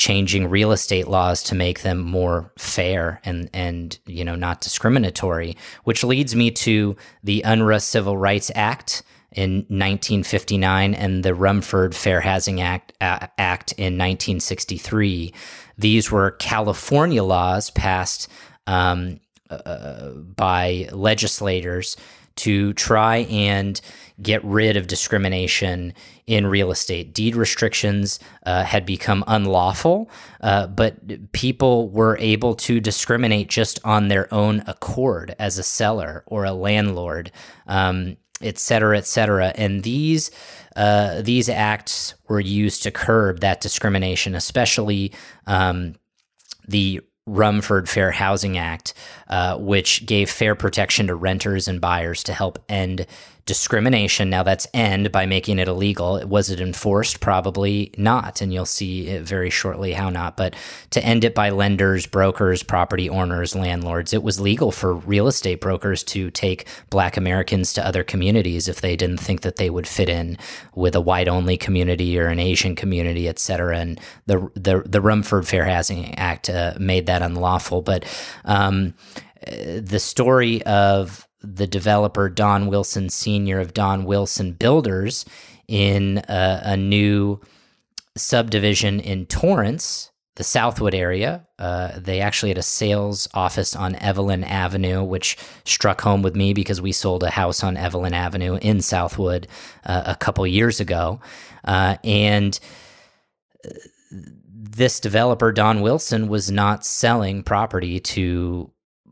changing 0.00 0.48
real 0.48 0.72
estate 0.72 1.06
laws 1.08 1.42
to 1.42 1.54
make 1.54 1.82
them 1.82 1.98
more 2.00 2.50
fair 2.56 3.20
and 3.22 3.50
and 3.52 3.98
you 4.06 4.24
know 4.24 4.34
not 4.34 4.62
discriminatory 4.62 5.54
which 5.84 6.02
leads 6.02 6.34
me 6.34 6.50
to 6.50 6.96
the 7.22 7.42
Unruh 7.44 7.82
Civil 7.82 8.16
Rights 8.16 8.50
Act 8.54 9.02
in 9.30 9.56
1959 9.68 10.94
and 10.94 11.22
the 11.22 11.34
Rumford 11.34 11.94
Fair 11.94 12.22
Housing 12.22 12.62
Act 12.62 12.94
uh, 13.02 13.26
Act 13.36 13.72
in 13.72 13.98
1963 13.98 15.34
these 15.76 16.10
were 16.10 16.30
California 16.30 17.22
laws 17.22 17.68
passed 17.70 18.26
um, 18.66 19.20
uh, 19.50 20.12
by 20.12 20.88
legislators 20.92 21.98
to 22.44 22.72
try 22.74 23.18
and 23.30 23.80
get 24.22 24.44
rid 24.44 24.76
of 24.76 24.86
discrimination 24.86 25.92
in 26.26 26.46
real 26.46 26.70
estate. 26.70 27.14
Deed 27.14 27.34
restrictions 27.34 28.20
uh, 28.46 28.62
had 28.64 28.84
become 28.84 29.24
unlawful, 29.26 30.10
uh, 30.42 30.66
but 30.66 31.32
people 31.32 31.88
were 31.90 32.16
able 32.20 32.54
to 32.54 32.80
discriminate 32.80 33.48
just 33.48 33.80
on 33.84 34.08
their 34.08 34.26
own 34.32 34.62
accord 34.66 35.34
as 35.38 35.58
a 35.58 35.62
seller 35.62 36.22
or 36.26 36.44
a 36.44 36.52
landlord, 36.52 37.32
um, 37.66 38.16
et 38.42 38.58
cetera, 38.58 38.96
et 38.98 39.06
cetera. 39.06 39.52
And 39.56 39.82
these 39.82 40.30
uh, 40.76 41.22
these 41.22 41.48
acts 41.48 42.14
were 42.28 42.40
used 42.40 42.82
to 42.82 42.90
curb 42.90 43.40
that 43.40 43.60
discrimination, 43.60 44.34
especially 44.34 45.12
um, 45.46 45.94
the 46.68 47.00
Rumford 47.30 47.88
Fair 47.88 48.10
Housing 48.10 48.58
Act, 48.58 48.94
uh, 49.28 49.56
which 49.56 50.04
gave 50.06 50.30
fair 50.30 50.54
protection 50.54 51.06
to 51.06 51.14
renters 51.14 51.68
and 51.68 51.80
buyers 51.80 52.22
to 52.24 52.32
help 52.32 52.58
end 52.68 53.06
discrimination. 53.50 54.30
Now 54.30 54.44
that's 54.44 54.68
end 54.72 55.10
by 55.10 55.26
making 55.26 55.58
it 55.58 55.66
illegal. 55.66 56.24
Was 56.24 56.50
it 56.50 56.60
enforced? 56.60 57.18
Probably 57.18 57.92
not. 57.98 58.40
And 58.40 58.54
you'll 58.54 58.64
see 58.78 59.08
it 59.08 59.22
very 59.22 59.50
shortly 59.50 59.92
how 59.92 60.08
not. 60.08 60.36
But 60.36 60.54
to 60.90 61.04
end 61.04 61.24
it 61.24 61.34
by 61.34 61.50
lenders, 61.50 62.06
brokers, 62.06 62.62
property 62.62 63.10
owners, 63.10 63.56
landlords, 63.56 64.12
it 64.12 64.22
was 64.22 64.38
legal 64.38 64.70
for 64.70 64.94
real 64.94 65.26
estate 65.26 65.60
brokers 65.60 66.04
to 66.04 66.30
take 66.30 66.68
black 66.90 67.16
Americans 67.16 67.72
to 67.72 67.84
other 67.84 68.04
communities 68.04 68.68
if 68.68 68.80
they 68.80 68.94
didn't 68.94 69.20
think 69.20 69.40
that 69.40 69.56
they 69.56 69.70
would 69.70 69.88
fit 69.88 70.08
in 70.08 70.38
with 70.74 70.94
a 70.94 71.00
white 71.00 71.28
only 71.28 71.56
community 71.56 72.16
or 72.20 72.28
an 72.28 72.38
Asian 72.38 72.76
community, 72.76 73.26
et 73.26 73.40
cetera. 73.40 73.76
And 73.76 74.00
the, 74.26 74.48
the, 74.54 74.84
the 74.86 75.00
Rumford 75.00 75.48
Fair 75.48 75.64
Housing 75.64 76.14
Act 76.14 76.48
uh, 76.48 76.74
made 76.78 77.06
that 77.06 77.22
unlawful. 77.22 77.82
But, 77.82 78.04
um, 78.44 78.94
the 79.42 79.98
story 79.98 80.62
of 80.64 81.26
the 81.42 81.66
developer 81.66 82.28
Don 82.28 82.66
Wilson 82.66 83.08
Sr. 83.08 83.60
of 83.60 83.74
Don 83.74 84.04
Wilson 84.04 84.52
Builders 84.52 85.24
in 85.68 86.18
a, 86.28 86.60
a 86.64 86.76
new 86.76 87.40
subdivision 88.16 89.00
in 89.00 89.26
Torrance, 89.26 90.10
the 90.36 90.44
Southwood 90.44 90.94
area. 90.94 91.46
Uh, 91.58 91.92
they 91.96 92.20
actually 92.20 92.50
had 92.50 92.58
a 92.58 92.62
sales 92.62 93.28
office 93.34 93.74
on 93.74 93.94
Evelyn 93.96 94.44
Avenue, 94.44 95.02
which 95.02 95.36
struck 95.64 96.00
home 96.00 96.22
with 96.22 96.34
me 96.34 96.52
because 96.52 96.80
we 96.80 96.92
sold 96.92 97.22
a 97.22 97.30
house 97.30 97.62
on 97.62 97.76
Evelyn 97.76 98.14
Avenue 98.14 98.58
in 98.60 98.80
Southwood 98.80 99.48
uh, 99.84 100.02
a 100.06 100.16
couple 100.16 100.46
years 100.46 100.80
ago. 100.80 101.20
Uh, 101.64 101.96
and 102.04 102.58
uh, 103.64 103.70
this 104.10 105.00
developer, 105.00 105.52
Don 105.52 105.80
Wilson, 105.80 106.28
was 106.28 106.50
not 106.50 106.84
selling 106.84 107.42
property 107.42 108.00
to 108.00 108.70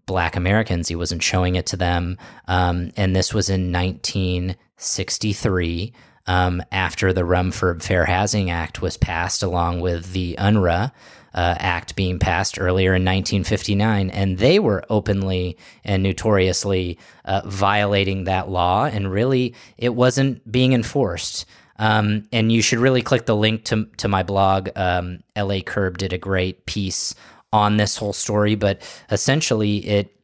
black 0.09 0.35
Americans. 0.35 0.89
He 0.89 0.97
wasn't 0.97 1.23
showing 1.23 1.55
it 1.55 1.67
to 1.67 1.77
them. 1.77 2.19
Um, 2.49 2.91
and 2.97 3.15
this 3.15 3.33
was 3.33 3.49
in 3.49 3.71
1963 3.71 5.93
um, 6.27 6.61
after 6.73 7.13
the 7.13 7.25
Rumford 7.25 7.85
Fair 7.85 8.05
Housing 8.05 8.51
Act 8.51 8.83
was 8.83 8.97
passed, 8.97 9.45
along 9.45 9.81
with 9.81 10.13
the 10.13 10.35
Unruh. 10.37 10.91
Uh, 11.35 11.55
Act 11.59 11.95
being 11.95 12.19
passed 12.19 12.59
earlier 12.59 12.95
in 12.95 13.05
1959, 13.05 14.09
and 14.11 14.39
they 14.39 14.59
were 14.59 14.83
openly 14.89 15.59
and 15.85 16.03
notoriously 16.03 16.99
uh, 17.27 17.43
violating 17.45 18.25
that 18.25 18.49
law, 18.49 18.87
and 18.87 19.13
really 19.13 19.55
it 19.77 19.95
wasn't 19.95 20.51
being 20.51 20.73
enforced. 20.73 21.45
Um, 21.79 22.27
and 22.33 22.51
you 22.51 22.63
should 22.63 22.79
really 22.79 23.03
click 23.03 23.27
the 23.27 23.37
link 23.37 23.65
to 23.67 23.85
to 23.99 24.09
my 24.09 24.23
blog. 24.25 24.71
Um, 24.75 25.23
LA 25.37 25.61
Curb 25.61 25.99
did 25.99 26.13
a 26.13 26.19
great 26.19 26.67
piece 26.67 27.15
on 27.53 27.77
this 27.77 27.97
whole 27.97 28.13
story, 28.13 28.55
but 28.55 28.83
essentially 29.11 29.79
it 29.79 30.15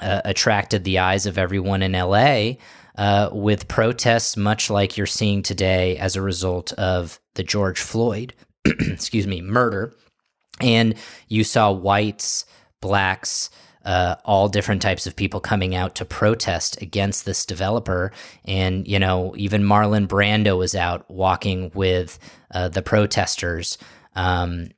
uh, 0.00 0.22
attracted 0.24 0.84
the 0.84 0.98
eyes 0.98 1.26
of 1.26 1.38
everyone 1.38 1.82
in 1.82 1.92
LA 1.92 2.52
uh, 2.96 3.30
with 3.32 3.68
protests, 3.68 4.36
much 4.36 4.70
like 4.70 4.96
you're 4.96 5.06
seeing 5.06 5.42
today 5.42 5.96
as 5.98 6.16
a 6.16 6.22
result 6.22 6.72
of 6.72 7.20
the 7.34 7.44
George 7.44 7.80
Floyd, 7.80 8.34
excuse 8.64 9.26
me, 9.26 9.40
murder. 9.40 9.94
And 10.60 10.96
you 11.28 11.44
saw 11.44 11.70
whites, 11.70 12.44
blacks, 12.80 13.50
uh, 13.84 14.16
all 14.24 14.48
different 14.48 14.82
types 14.82 15.06
of 15.06 15.16
people 15.16 15.40
coming 15.40 15.74
out 15.74 15.94
to 15.94 16.04
protest 16.04 16.82
against 16.82 17.24
this 17.24 17.46
developer. 17.46 18.12
And, 18.44 18.86
you 18.86 18.98
know, 18.98 19.34
even 19.36 19.62
Marlon 19.62 20.08
Brando 20.08 20.58
was 20.58 20.74
out 20.74 21.08
walking 21.08 21.70
with 21.74 22.18
uh, 22.50 22.68
the 22.68 22.82
protesters. 22.82 23.78
Um, 24.16 24.70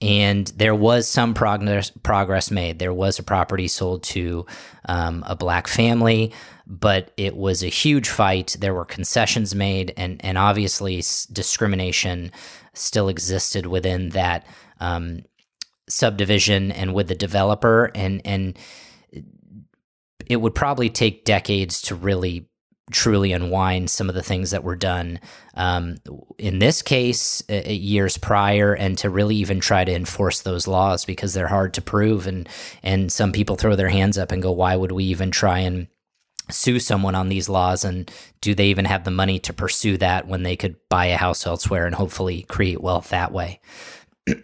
and 0.00 0.46
there 0.56 0.74
was 0.74 1.08
some 1.08 1.34
progress 1.34 1.90
progress 2.02 2.50
made. 2.50 2.78
There 2.78 2.94
was 2.94 3.18
a 3.18 3.24
property 3.24 3.66
sold 3.66 4.04
to 4.04 4.46
um, 4.88 5.24
a 5.26 5.34
black 5.34 5.66
family, 5.66 6.32
but 6.66 7.10
it 7.16 7.36
was 7.36 7.64
a 7.64 7.68
huge 7.68 8.08
fight. 8.08 8.56
There 8.60 8.74
were 8.74 8.84
concessions 8.84 9.54
made, 9.54 9.92
and 9.96 10.24
and 10.24 10.38
obviously 10.38 11.02
discrimination 11.32 12.30
still 12.74 13.08
existed 13.08 13.66
within 13.66 14.10
that 14.10 14.46
um, 14.78 15.24
subdivision 15.88 16.70
and 16.70 16.94
with 16.94 17.08
the 17.08 17.16
developer, 17.16 17.90
and 17.94 18.22
and 18.24 18.56
it 20.26 20.36
would 20.36 20.54
probably 20.54 20.90
take 20.90 21.24
decades 21.24 21.82
to 21.82 21.94
really 21.96 22.48
truly 22.90 23.32
unwind 23.32 23.90
some 23.90 24.08
of 24.08 24.14
the 24.14 24.22
things 24.22 24.50
that 24.50 24.64
were 24.64 24.76
done 24.76 25.20
um, 25.54 25.96
in 26.38 26.58
this 26.58 26.82
case 26.82 27.42
uh, 27.50 27.62
years 27.68 28.16
prior 28.18 28.74
and 28.74 28.96
to 28.98 29.10
really 29.10 29.36
even 29.36 29.60
try 29.60 29.84
to 29.84 29.94
enforce 29.94 30.40
those 30.40 30.66
laws 30.66 31.04
because 31.04 31.34
they're 31.34 31.48
hard 31.48 31.74
to 31.74 31.82
prove. 31.82 32.26
And 32.26 32.48
and 32.82 33.12
some 33.12 33.32
people 33.32 33.56
throw 33.56 33.76
their 33.76 33.88
hands 33.88 34.18
up 34.18 34.32
and 34.32 34.42
go 34.42 34.52
why 34.52 34.76
would 34.76 34.92
we 34.92 35.04
even 35.04 35.30
try 35.30 35.58
and 35.60 35.88
sue 36.50 36.78
someone 36.78 37.14
on 37.14 37.28
these 37.28 37.48
laws? 37.48 37.84
And 37.84 38.10
do 38.40 38.54
they 38.54 38.68
even 38.68 38.86
have 38.86 39.04
the 39.04 39.10
money 39.10 39.38
to 39.40 39.52
pursue 39.52 39.98
that 39.98 40.26
when 40.26 40.42
they 40.42 40.56
could 40.56 40.76
buy 40.88 41.06
a 41.06 41.16
house 41.16 41.46
elsewhere 41.46 41.86
and 41.86 41.94
hopefully 41.94 42.42
create 42.48 42.80
wealth 42.80 43.10
that 43.10 43.32
way? 43.32 43.60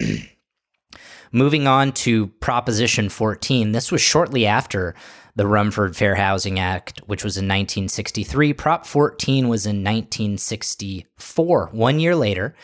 Moving 1.32 1.66
on 1.66 1.92
to 1.92 2.28
proposition 2.28 3.08
14 3.08 3.72
this 3.72 3.90
was 3.90 4.00
shortly 4.00 4.46
after 4.46 4.94
the 5.36 5.46
Rumford 5.46 5.96
Fair 5.96 6.14
Housing 6.14 6.58
Act, 6.58 7.00
which 7.06 7.24
was 7.24 7.36
in 7.36 7.44
1963. 7.44 8.52
Prop 8.52 8.86
14 8.86 9.48
was 9.48 9.66
in 9.66 9.82
1964, 9.82 11.70
one 11.72 11.98
year 11.98 12.14
later, 12.14 12.54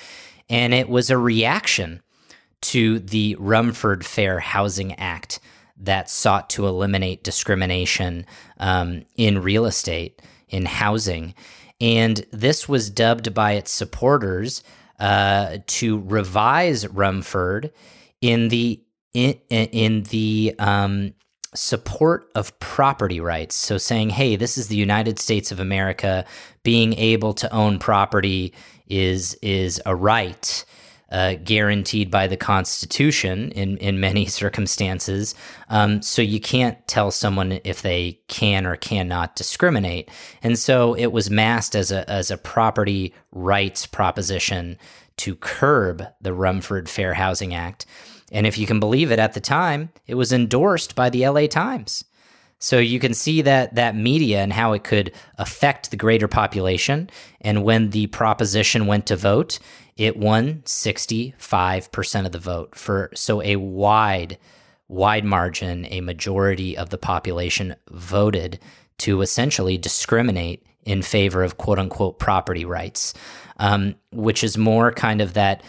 and 0.48 0.72
it 0.72 0.88
was 0.88 1.10
a 1.10 1.18
reaction 1.18 2.00
to 2.60 2.98
the 2.98 3.36
Rumford 3.38 4.04
Fair 4.04 4.38
Housing 4.40 4.94
Act 4.98 5.40
that 5.76 6.10
sought 6.10 6.50
to 6.50 6.66
eliminate 6.66 7.24
discrimination 7.24 8.26
um, 8.58 9.04
in 9.16 9.42
real 9.42 9.64
estate, 9.64 10.20
in 10.48 10.66
housing. 10.66 11.34
And 11.80 12.24
this 12.30 12.68
was 12.68 12.90
dubbed 12.90 13.32
by 13.32 13.52
its 13.52 13.72
supporters 13.72 14.62
uh, 14.98 15.58
to 15.66 16.00
revise 16.00 16.86
Rumford 16.86 17.72
in 18.20 18.48
the 18.48 18.82
in, 19.12 19.40
in 19.48 20.02
the 20.04 20.54
um, 20.58 21.14
support 21.54 22.30
of 22.34 22.58
property 22.60 23.20
rights. 23.20 23.56
So 23.56 23.78
saying, 23.78 24.10
hey, 24.10 24.36
this 24.36 24.56
is 24.56 24.68
the 24.68 24.76
United 24.76 25.18
States 25.18 25.50
of 25.50 25.60
America. 25.60 26.24
Being 26.62 26.94
able 26.94 27.34
to 27.34 27.52
own 27.52 27.78
property 27.78 28.54
is 28.88 29.34
is 29.42 29.80
a 29.86 29.94
right. 29.94 30.64
Uh, 31.12 31.34
guaranteed 31.42 32.08
by 32.08 32.28
the 32.28 32.36
Constitution 32.36 33.50
in 33.50 33.76
in 33.78 33.98
many 33.98 34.26
circumstances. 34.26 35.34
Um, 35.68 36.02
so 36.02 36.22
you 36.22 36.38
can't 36.38 36.86
tell 36.86 37.10
someone 37.10 37.58
if 37.64 37.82
they 37.82 38.20
can 38.28 38.64
or 38.64 38.76
cannot 38.76 39.34
discriminate. 39.34 40.08
And 40.40 40.56
so 40.56 40.94
it 40.94 41.08
was 41.08 41.28
masked 41.28 41.74
as 41.74 41.90
a 41.90 42.08
as 42.08 42.30
a 42.30 42.38
property 42.38 43.12
rights 43.32 43.86
proposition 43.86 44.78
to 45.16 45.34
curb 45.34 46.06
the 46.20 46.32
Rumford 46.32 46.88
Fair 46.88 47.14
Housing 47.14 47.54
Act. 47.54 47.86
And 48.30 48.46
if 48.46 48.58
you 48.58 48.66
can 48.66 48.80
believe 48.80 49.10
it, 49.10 49.18
at 49.18 49.32
the 49.32 49.40
time, 49.40 49.90
it 50.06 50.14
was 50.14 50.32
endorsed 50.32 50.94
by 50.94 51.10
the 51.10 51.26
LA 51.28 51.46
Times. 51.46 52.04
So 52.58 52.78
you 52.78 53.00
can 53.00 53.14
see 53.14 53.40
that 53.42 53.74
that 53.74 53.96
media 53.96 54.40
and 54.40 54.52
how 54.52 54.74
it 54.74 54.84
could 54.84 55.12
affect 55.38 55.90
the 55.90 55.96
greater 55.96 56.28
population. 56.28 57.08
And 57.40 57.64
when 57.64 57.90
the 57.90 58.06
proposition 58.08 58.86
went 58.86 59.06
to 59.06 59.16
vote, 59.16 59.58
it 59.96 60.16
won 60.16 60.62
65% 60.66 62.26
of 62.26 62.32
the 62.32 62.38
vote 62.38 62.74
for 62.74 63.10
so 63.14 63.42
a 63.42 63.56
wide 63.56 64.38
wide 64.88 65.24
margin, 65.24 65.86
a 65.88 66.00
majority 66.00 66.76
of 66.76 66.90
the 66.90 66.98
population 66.98 67.76
voted 67.90 68.58
to 68.98 69.22
essentially 69.22 69.78
discriminate 69.78 70.66
in 70.84 71.00
favor 71.00 71.42
of 71.42 71.56
quote 71.56 71.78
unquote 71.78 72.18
property 72.18 72.64
rights, 72.64 73.14
um, 73.58 73.94
which 74.10 74.44
is 74.44 74.58
more 74.58 74.92
kind 74.92 75.20
of 75.20 75.34
that 75.34 75.62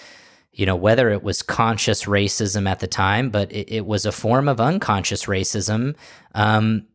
you 0.54 0.66
know, 0.66 0.76
whether 0.76 1.10
it 1.10 1.24
was 1.24 1.42
conscious 1.42 2.06
racism 2.06 2.70
at 2.70 2.80
the 2.80 2.88
time, 2.88 3.30
but 3.30 3.52
it, 3.52 3.72
it 3.72 3.86
was 3.86 4.06
a 4.06 4.12
form 4.12 4.48
of 4.48 4.60
unconscious 4.60 5.26
racism 5.26 5.96
um, 6.36 6.86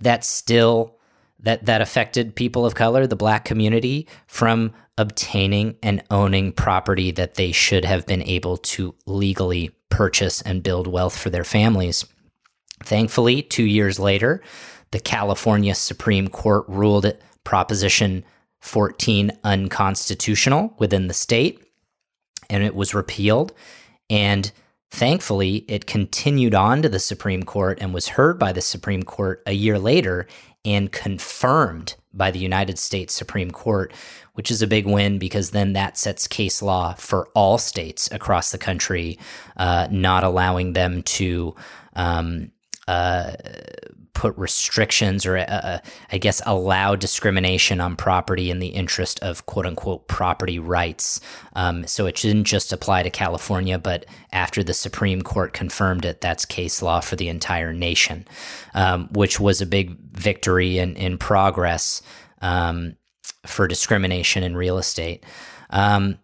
that 0.00 0.24
still 0.24 0.96
that 1.40 1.66
that 1.66 1.80
affected 1.80 2.34
people 2.34 2.66
of 2.66 2.74
color, 2.74 3.06
the 3.06 3.14
black 3.14 3.44
community, 3.44 4.08
from 4.26 4.72
obtaining 4.96 5.76
and 5.82 6.02
owning 6.10 6.50
property 6.50 7.12
that 7.12 7.34
they 7.34 7.52
should 7.52 7.84
have 7.84 8.04
been 8.06 8.22
able 8.22 8.56
to 8.56 8.94
legally 9.06 9.70
purchase 9.90 10.42
and 10.42 10.64
build 10.64 10.88
wealth 10.88 11.16
for 11.16 11.30
their 11.30 11.44
families. 11.44 12.04
Thankfully, 12.82 13.42
two 13.42 13.64
years 13.64 14.00
later, 14.00 14.42
the 14.90 14.98
California 14.98 15.74
Supreme 15.74 16.26
Court 16.28 16.64
ruled 16.68 17.12
Proposition 17.44 18.24
14 18.60 19.30
unconstitutional 19.44 20.74
within 20.78 21.06
the 21.06 21.14
state 21.14 21.67
and 22.50 22.62
it 22.62 22.74
was 22.74 22.94
repealed. 22.94 23.52
And 24.10 24.50
thankfully, 24.90 25.64
it 25.68 25.86
continued 25.86 26.54
on 26.54 26.82
to 26.82 26.88
the 26.88 26.98
Supreme 26.98 27.42
Court 27.42 27.78
and 27.80 27.92
was 27.92 28.08
heard 28.08 28.38
by 28.38 28.52
the 28.52 28.60
Supreme 28.60 29.02
Court 29.02 29.42
a 29.46 29.52
year 29.52 29.78
later 29.78 30.26
and 30.64 30.90
confirmed 30.90 31.94
by 32.12 32.30
the 32.30 32.38
United 32.38 32.78
States 32.78 33.14
Supreme 33.14 33.50
Court, 33.50 33.92
which 34.34 34.50
is 34.50 34.62
a 34.62 34.66
big 34.66 34.86
win 34.86 35.18
because 35.18 35.50
then 35.50 35.72
that 35.74 35.96
sets 35.96 36.26
case 36.26 36.62
law 36.62 36.94
for 36.94 37.28
all 37.34 37.58
states 37.58 38.10
across 38.10 38.50
the 38.50 38.58
country, 38.58 39.18
uh, 39.56 39.88
not 39.90 40.24
allowing 40.24 40.72
them 40.72 41.02
to. 41.02 41.54
Um, 41.94 42.52
uh, 42.86 43.32
put 44.18 44.36
restrictions 44.36 45.24
or, 45.24 45.38
uh, 45.38 45.44
uh, 45.44 45.78
I 46.10 46.18
guess, 46.18 46.42
allow 46.44 46.96
discrimination 46.96 47.80
on 47.80 47.94
property 47.94 48.50
in 48.50 48.58
the 48.58 48.66
interest 48.66 49.20
of 49.20 49.46
quote 49.46 49.64
unquote 49.64 50.08
property 50.08 50.58
rights. 50.58 51.20
Um, 51.52 51.86
so 51.86 52.06
it 52.06 52.16
didn't 52.16 52.42
just 52.42 52.72
apply 52.72 53.04
to 53.04 53.10
California, 53.10 53.78
but 53.78 54.06
after 54.32 54.64
the 54.64 54.74
Supreme 54.74 55.22
Court 55.22 55.52
confirmed 55.52 56.04
it, 56.04 56.20
that's 56.20 56.44
case 56.44 56.82
law 56.82 56.98
for 56.98 57.14
the 57.14 57.28
entire 57.28 57.72
nation, 57.72 58.26
um, 58.74 59.08
which 59.12 59.38
was 59.38 59.60
a 59.60 59.66
big 59.66 59.96
victory 60.10 60.78
in, 60.78 60.96
in 60.96 61.16
progress 61.16 62.02
um, 62.42 62.96
for 63.46 63.68
discrimination 63.68 64.42
in 64.42 64.56
real 64.56 64.78
estate. 64.78 65.24
Um, 65.70 66.18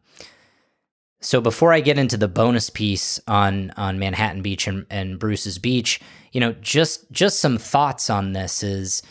so 1.24 1.40
before 1.40 1.72
I 1.72 1.80
get 1.80 1.98
into 1.98 2.18
the 2.18 2.28
bonus 2.28 2.68
piece 2.68 3.18
on 3.26 3.70
on 3.78 3.98
Manhattan 3.98 4.42
Beach 4.42 4.66
and, 4.66 4.84
and 4.90 5.18
Bruce's 5.18 5.58
Beach, 5.58 5.98
you 6.32 6.40
know, 6.40 6.52
just 6.52 7.10
just 7.12 7.40
some 7.40 7.56
thoughts 7.56 8.10
on 8.10 8.34
this 8.34 8.62
is, 8.62 9.02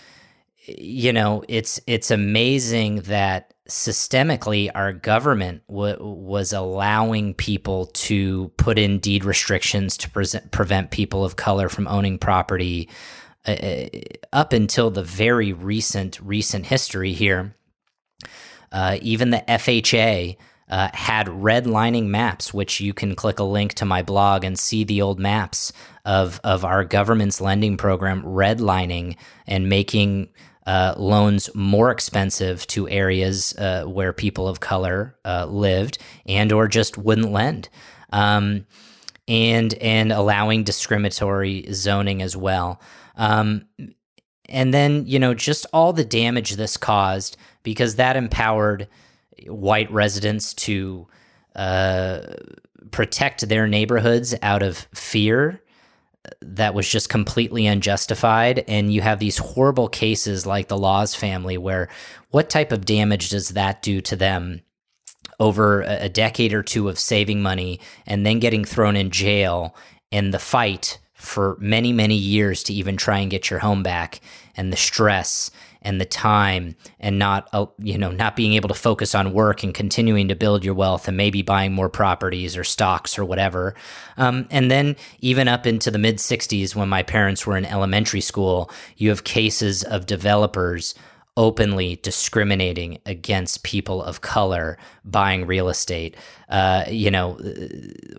you 0.67 1.11
know, 1.11 1.43
it's 1.49 1.81
it's 1.87 2.11
amazing 2.11 2.97
that 3.01 3.55
systemically 3.67 4.69
our 4.75 4.93
government 4.93 5.63
w- 5.67 5.97
was 5.99 6.53
allowing 6.53 7.33
people 7.33 7.87
to 7.87 8.49
put 8.57 8.77
in 8.77 8.99
deed 8.99 9.25
restrictions 9.25 9.97
to 9.97 10.09
present, 10.11 10.51
prevent 10.51 10.91
people 10.91 11.25
of 11.25 11.35
color 11.35 11.67
from 11.67 11.87
owning 11.87 12.19
property 12.19 12.89
uh, 13.47 13.51
uh 13.51 13.85
up 14.31 14.53
until 14.53 14.91
the 14.91 15.03
very 15.03 15.51
recent 15.51 16.19
recent 16.21 16.67
history 16.67 17.13
here. 17.13 17.55
Uh, 18.71 18.97
even 19.01 19.31
the 19.31 19.43
FHA 19.47 20.37
uh, 20.73 20.89
had 20.95 21.27
redlining 21.27 22.07
maps, 22.07 22.51
which 22.51 22.79
you 22.81 22.95
can 22.95 23.13
click 23.13 23.37
a 23.37 23.43
link 23.43 23.75
to 23.75 23.85
my 23.85 24.01
blog 24.01 24.43
and 24.43 24.57
see 24.57 24.83
the 24.83 25.03
old 25.03 25.19
maps 25.19 25.71
of 26.03 26.41
of 26.43 26.65
our 26.65 26.83
government's 26.83 27.39
lending 27.39 27.77
program 27.77 28.23
redlining 28.23 29.15
and 29.45 29.69
making 29.69 30.29
uh, 30.65 30.95
loans 30.97 31.47
more 31.53 31.91
expensive 31.91 32.65
to 32.65 32.89
areas 32.89 33.55
uh, 33.59 33.83
where 33.83 34.13
people 34.13 34.47
of 34.47 34.61
color 34.61 35.15
uh, 35.25 35.45
lived 35.45 35.99
and 36.25 36.51
or 36.51 36.67
just 36.67 36.97
wouldn't 36.97 37.31
lend. 37.31 37.69
Um, 38.11 38.65
and 39.27 39.75
and 39.75 40.11
allowing 40.11 40.63
discriminatory 40.63 41.71
zoning 41.71 42.23
as 42.23 42.35
well. 42.35 42.81
Um, 43.15 43.65
and 44.49 44.73
then 44.73 45.05
you 45.05 45.19
know 45.19 45.35
just 45.35 45.67
all 45.71 45.93
the 45.93 46.03
damage 46.03 46.55
this 46.55 46.77
caused 46.77 47.37
because 47.61 47.97
that 47.97 48.15
empowered 48.15 48.87
white 49.47 49.91
residents 49.91 50.53
to 50.53 51.07
uh, 51.55 52.21
protect 52.91 53.47
their 53.47 53.67
neighborhoods 53.67 54.35
out 54.41 54.63
of 54.63 54.77
fear 54.93 55.61
that 56.41 56.73
was 56.73 56.87
just 56.87 57.09
completely 57.09 57.67
unjustified. 57.67 58.63
And 58.67 58.93
you 58.93 59.01
have 59.01 59.19
these 59.19 59.37
horrible 59.37 59.89
cases 59.89 60.45
like 60.45 60.67
the 60.67 60.77
Laws 60.77 61.15
family, 61.15 61.57
where 61.57 61.89
what 62.29 62.49
type 62.49 62.71
of 62.71 62.85
damage 62.85 63.29
does 63.29 63.49
that 63.49 63.81
do 63.81 64.01
to 64.01 64.15
them? 64.15 64.61
Over 65.39 65.81
a 65.81 66.09
decade 66.09 66.53
or 66.53 66.63
two 66.63 66.87
of 66.87 66.99
saving 66.99 67.41
money 67.41 67.79
and 68.05 68.25
then 68.25 68.39
getting 68.39 68.63
thrown 68.63 68.95
in 68.95 69.09
jail 69.09 69.75
and 70.11 70.33
the 70.33 70.39
fight 70.39 70.99
for 71.15 71.57
many, 71.59 71.91
many 71.91 72.15
years 72.15 72.63
to 72.63 72.73
even 72.73 72.97
try 72.97 73.19
and 73.19 73.31
get 73.31 73.49
your 73.49 73.59
home 73.59 73.83
back 73.83 74.21
and 74.55 74.71
the 74.71 74.77
stress 74.77 75.49
and 75.83 75.99
the 75.99 76.05
time 76.05 76.75
and 76.99 77.19
not 77.19 77.47
uh, 77.53 77.65
you 77.77 77.97
know 77.97 78.11
not 78.11 78.35
being 78.35 78.53
able 78.53 78.69
to 78.69 78.75
focus 78.75 79.13
on 79.13 79.33
work 79.33 79.63
and 79.63 79.73
continuing 79.73 80.27
to 80.27 80.35
build 80.35 80.63
your 80.63 80.73
wealth 80.73 81.07
and 81.07 81.17
maybe 81.17 81.41
buying 81.41 81.73
more 81.73 81.89
properties 81.89 82.57
or 82.57 82.63
stocks 82.63 83.19
or 83.19 83.25
whatever. 83.25 83.75
Um, 84.17 84.47
and 84.49 84.71
then 84.71 84.95
even 85.19 85.47
up 85.47 85.67
into 85.67 85.91
the 85.91 85.99
mid 85.99 86.17
60s 86.17 86.75
when 86.75 86.89
my 86.89 87.03
parents 87.03 87.45
were 87.45 87.57
in 87.57 87.65
elementary 87.65 88.21
school 88.21 88.71
you 88.97 89.09
have 89.09 89.23
cases 89.23 89.83
of 89.83 90.05
developers 90.05 90.95
openly 91.35 91.95
discriminating 91.97 92.99
against 93.07 93.63
people 93.63 94.03
of 94.03 94.21
color 94.21 94.77
buying 95.03 95.47
real 95.47 95.67
estate. 95.67 96.15
Uh, 96.47 96.83
you 96.87 97.09
know, 97.09 97.33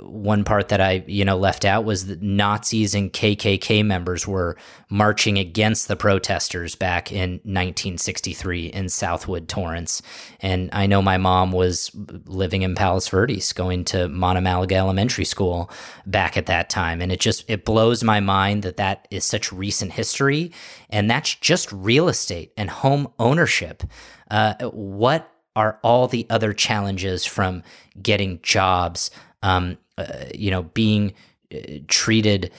one 0.00 0.42
part 0.42 0.68
that 0.68 0.80
I, 0.80 1.04
you 1.06 1.24
know, 1.24 1.36
left 1.36 1.64
out 1.64 1.84
was 1.84 2.06
that 2.06 2.20
Nazis 2.20 2.92
and 2.92 3.12
KKK 3.12 3.84
members 3.84 4.26
were 4.26 4.56
marching 4.90 5.38
against 5.38 5.86
the 5.86 5.94
protesters 5.94 6.74
back 6.74 7.12
in 7.12 7.34
1963 7.44 8.66
in 8.66 8.88
Southwood, 8.88 9.48
Torrance. 9.48 10.02
And 10.40 10.68
I 10.72 10.86
know 10.86 11.00
my 11.00 11.16
mom 11.16 11.52
was 11.52 11.92
living 12.26 12.62
in 12.62 12.74
Palos 12.74 13.08
Verdes, 13.08 13.52
going 13.52 13.84
to 13.86 14.08
Montemalaga 14.08 14.72
Elementary 14.72 15.24
School 15.24 15.70
back 16.04 16.36
at 16.36 16.46
that 16.46 16.68
time. 16.68 17.00
And 17.00 17.12
it 17.12 17.20
just, 17.20 17.48
it 17.48 17.64
blows 17.64 18.02
my 18.02 18.18
mind 18.18 18.64
that 18.64 18.76
that 18.78 19.06
is 19.12 19.24
such 19.24 19.52
recent 19.52 19.92
history. 19.92 20.50
And 20.94 21.10
that's 21.10 21.34
just 21.34 21.72
real 21.72 22.08
estate 22.08 22.52
and 22.56 22.70
home 22.70 23.08
ownership. 23.18 23.82
Uh, 24.30 24.54
what 24.70 25.28
are 25.56 25.80
all 25.82 26.06
the 26.06 26.24
other 26.30 26.52
challenges 26.52 27.26
from 27.26 27.64
getting 28.00 28.38
jobs, 28.42 29.10
um, 29.42 29.76
uh, 29.98 30.26
you 30.32 30.52
know, 30.52 30.62
being 30.62 31.12
uh, 31.52 31.58
treated 31.88 32.52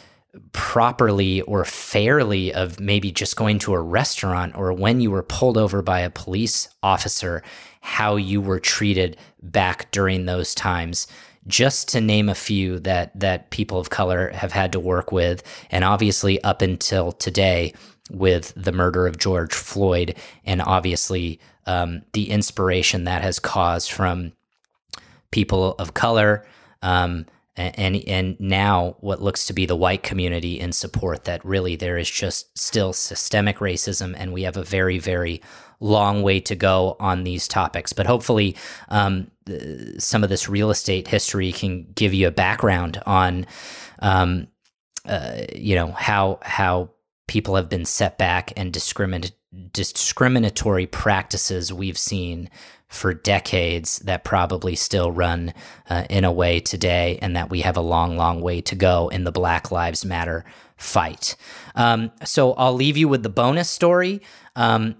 properly 0.51 1.41
or 1.43 1.63
fairly 1.63 2.53
of 2.53 2.77
maybe 2.77 3.09
just 3.09 3.37
going 3.37 3.57
to 3.59 3.73
a 3.73 3.79
restaurant 3.79 4.53
or 4.57 4.73
when 4.73 4.99
you 4.99 5.11
were 5.11 5.23
pulled 5.23 5.57
over 5.57 5.81
by 5.81 6.01
a 6.01 6.09
police 6.09 6.67
officer, 6.83 7.41
how 7.79 8.17
you 8.17 8.41
were 8.41 8.59
treated 8.59 9.15
back 9.41 9.89
during 9.91 10.25
those 10.25 10.53
times. 10.53 11.07
Just 11.47 11.87
to 11.89 12.01
name 12.01 12.27
a 12.27 12.35
few 12.35 12.79
that 12.79 13.17
that 13.19 13.51
people 13.51 13.79
of 13.79 13.91
color 13.91 14.31
have 14.31 14.51
had 14.51 14.71
to 14.71 14.79
work 14.79 15.11
with, 15.11 15.43
and 15.69 15.83
obviously 15.83 16.43
up 16.43 16.63
until 16.63 17.11
today 17.11 17.71
with 18.11 18.53
the 18.55 18.71
murder 18.71 19.07
of 19.07 19.17
George 19.17 19.53
Floyd, 19.53 20.15
and 20.45 20.61
obviously 20.61 21.39
um, 21.65 22.03
the 22.13 22.29
inspiration 22.29 23.05
that 23.05 23.21
has 23.21 23.39
caused 23.39 23.91
from 23.91 24.33
people 25.31 25.75
of 25.79 25.93
color, 25.93 26.45
um, 26.81 27.25
and 27.57 27.95
and 28.07 28.39
now 28.39 28.97
what 28.99 29.21
looks 29.21 29.45
to 29.47 29.53
be 29.53 29.65
the 29.65 29.75
white 29.75 30.03
community 30.03 30.59
in 30.59 30.73
support 30.73 31.23
that 31.23 31.43
really 31.45 31.75
there 31.75 31.97
is 31.97 32.09
just 32.09 32.57
still 32.57 32.93
systemic 32.93 33.57
racism, 33.57 34.13
and 34.17 34.33
we 34.33 34.43
have 34.43 34.57
a 34.57 34.63
very 34.63 34.99
very 34.99 35.41
long 35.79 36.21
way 36.21 36.39
to 36.39 36.55
go 36.55 36.95
on 36.99 37.23
these 37.23 37.47
topics. 37.47 37.93
But 37.93 38.07
hopefully, 38.07 38.55
um, 38.89 39.31
some 39.97 40.23
of 40.23 40.29
this 40.29 40.49
real 40.49 40.69
estate 40.69 41.07
history 41.07 41.51
can 41.51 41.87
give 41.95 42.13
you 42.13 42.27
a 42.27 42.31
background 42.31 43.01
on, 43.05 43.45
um, 43.99 44.47
uh, 45.05 45.41
you 45.53 45.75
know, 45.75 45.91
how 45.91 46.39
how 46.41 46.89
people 47.27 47.55
have 47.55 47.69
been 47.69 47.85
set 47.85 48.17
back 48.17 48.53
and 48.55 48.71
discriminate 48.71 49.33
discriminatory 49.71 50.85
practices 50.85 51.71
we've 51.71 51.97
seen 51.97 52.49
for 52.87 53.13
decades 53.13 53.99
that 53.99 54.23
probably 54.23 54.75
still 54.75 55.11
run 55.11 55.53
uh, 55.89 56.05
in 56.09 56.23
a 56.23 56.31
way 56.31 56.59
today, 56.59 57.17
and 57.21 57.35
that 57.35 57.49
we 57.49 57.61
have 57.61 57.77
a 57.77 57.81
long, 57.81 58.17
long 58.17 58.41
way 58.41 58.61
to 58.61 58.75
go 58.75 59.09
in 59.09 59.23
the 59.23 59.31
Black 59.31 59.71
Lives 59.71 60.05
Matter 60.05 60.45
fight. 60.77 61.35
Um, 61.75 62.11
so 62.23 62.53
I'll 62.53 62.73
leave 62.73 62.97
you 62.97 63.07
with 63.07 63.23
the 63.23 63.29
bonus 63.29 63.69
story. 63.69 64.21
Um, 64.57 64.95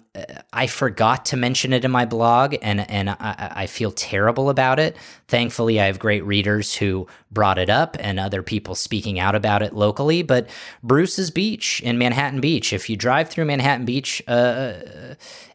I 0.52 0.68
forgot 0.68 1.26
to 1.28 1.38
mention 1.38 1.72
it 1.72 1.86
in 1.86 1.92
my 1.92 2.06
blog, 2.06 2.56
and 2.62 2.90
and 2.90 3.10
I, 3.10 3.52
I, 3.56 3.68
feel 3.68 3.90
terrible 3.92 4.50
about 4.50 4.80
it. 4.80 4.98
Thankfully, 5.30 5.80
I 5.80 5.86
have 5.86 5.98
great 5.98 6.26
readers 6.26 6.76
who 6.76 7.08
brought 7.32 7.58
it 7.58 7.70
up, 7.70 7.96
and 8.02 8.20
other 8.20 8.44
people 8.44 8.76
speaking 8.76 9.18
out 9.18 9.34
about 9.34 9.62
it 9.62 9.74
locally. 9.74 10.24
But 10.24 10.50
Bruce's 10.84 11.32
Beach 11.32 11.82
in 11.82 11.98
Manhattan 11.98 12.42
Beach, 12.42 12.74
if 12.74 12.90
you 12.90 12.98
drive 12.98 13.30
through 13.30 13.46
Manhattan 13.46 13.86
Beach 13.86 14.22
uh, 14.28 14.74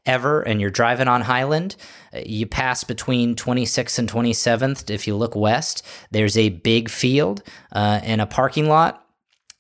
ever, 0.07 0.41
and 0.41 0.63
you're 0.63 0.71
driving 0.71 1.09
on 1.09 1.21
Highland, 1.21 1.77
you 2.25 2.47
pass 2.47 2.85
between 2.85 3.35
26th 3.37 3.99
and 3.99 4.11
27th. 4.11 4.89
If 4.89 5.07
you 5.07 5.15
look 5.15 5.37
west, 5.37 5.87
there's 6.11 6.39
a 6.39 6.49
big 6.49 6.89
field 6.89 7.43
uh, 7.73 8.01
and 8.03 8.23
a 8.23 8.27
parking 8.27 8.67
lot 8.67 9.07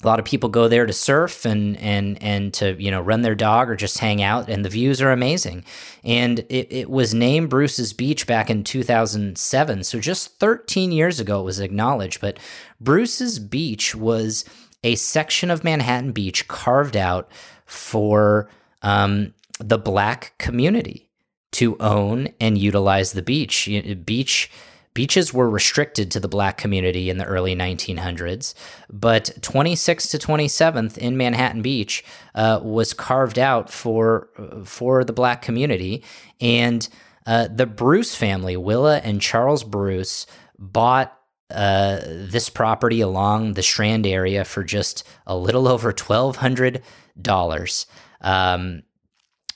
a 0.02 0.06
lot 0.06 0.18
of 0.18 0.24
people 0.24 0.48
go 0.48 0.66
there 0.66 0.86
to 0.86 0.92
surf 0.92 1.44
and 1.44 1.76
and 1.76 2.22
and 2.22 2.54
to 2.54 2.80
you 2.82 2.90
know 2.90 3.00
run 3.00 3.22
their 3.22 3.34
dog 3.34 3.68
or 3.68 3.76
just 3.76 3.98
hang 3.98 4.22
out 4.22 4.48
and 4.48 4.64
the 4.64 4.68
views 4.68 5.02
are 5.02 5.12
amazing. 5.12 5.64
And 6.04 6.40
it, 6.48 6.72
it 6.72 6.90
was 6.90 7.12
named 7.12 7.50
bruce's 7.50 7.92
beach 7.92 8.26
back 8.26 8.48
in 8.48 8.64
2007 8.64 9.84
so 9.84 10.00
just 10.00 10.38
13 10.38 10.92
years 10.92 11.20
ago 11.20 11.40
it 11.40 11.44
was 11.44 11.60
acknowledged. 11.60 12.20
But 12.20 12.38
bruce's 12.80 13.38
beach 13.38 13.94
was 13.94 14.44
a 14.82 14.94
section 14.94 15.50
of 15.50 15.64
manhattan 15.64 16.12
beach 16.12 16.48
carved 16.48 16.96
out 16.96 17.30
for 17.66 18.48
um, 18.82 19.34
the 19.58 19.78
black 19.78 20.32
community 20.38 21.10
to 21.52 21.76
own 21.78 22.28
and 22.40 22.56
utilize 22.56 23.12
the 23.12 23.22
beach. 23.22 23.68
Beach 24.04 24.50
Beaches 24.92 25.32
were 25.32 25.48
restricted 25.48 26.10
to 26.10 26.20
the 26.20 26.28
black 26.28 26.58
community 26.58 27.10
in 27.10 27.18
the 27.18 27.24
early 27.24 27.54
1900s, 27.54 28.54
but 28.90 29.26
26th 29.40 30.10
to 30.10 30.18
27th 30.18 30.98
in 30.98 31.16
Manhattan 31.16 31.62
Beach 31.62 32.04
uh, 32.34 32.58
was 32.62 32.92
carved 32.92 33.38
out 33.38 33.70
for 33.70 34.28
for 34.64 35.04
the 35.04 35.12
black 35.12 35.42
community, 35.42 36.02
and 36.40 36.88
uh, 37.24 37.46
the 37.54 37.66
Bruce 37.66 38.16
family, 38.16 38.56
Willa 38.56 38.98
and 38.98 39.20
Charles 39.20 39.62
Bruce, 39.62 40.26
bought 40.58 41.16
uh, 41.50 42.00
this 42.04 42.48
property 42.50 43.00
along 43.00 43.52
the 43.52 43.62
Strand 43.62 44.06
area 44.06 44.44
for 44.44 44.64
just 44.64 45.06
a 45.24 45.36
little 45.36 45.68
over 45.68 45.92
twelve 45.92 46.36
hundred 46.36 46.82
dollars. 47.20 47.86
Um, 48.22 48.82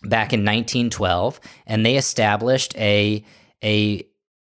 back 0.04 0.32
in 0.32 0.40
1912, 0.40 1.40
and 1.66 1.84
they 1.84 1.96
established 1.96 2.76
a 2.76 3.24
a 3.62 4.06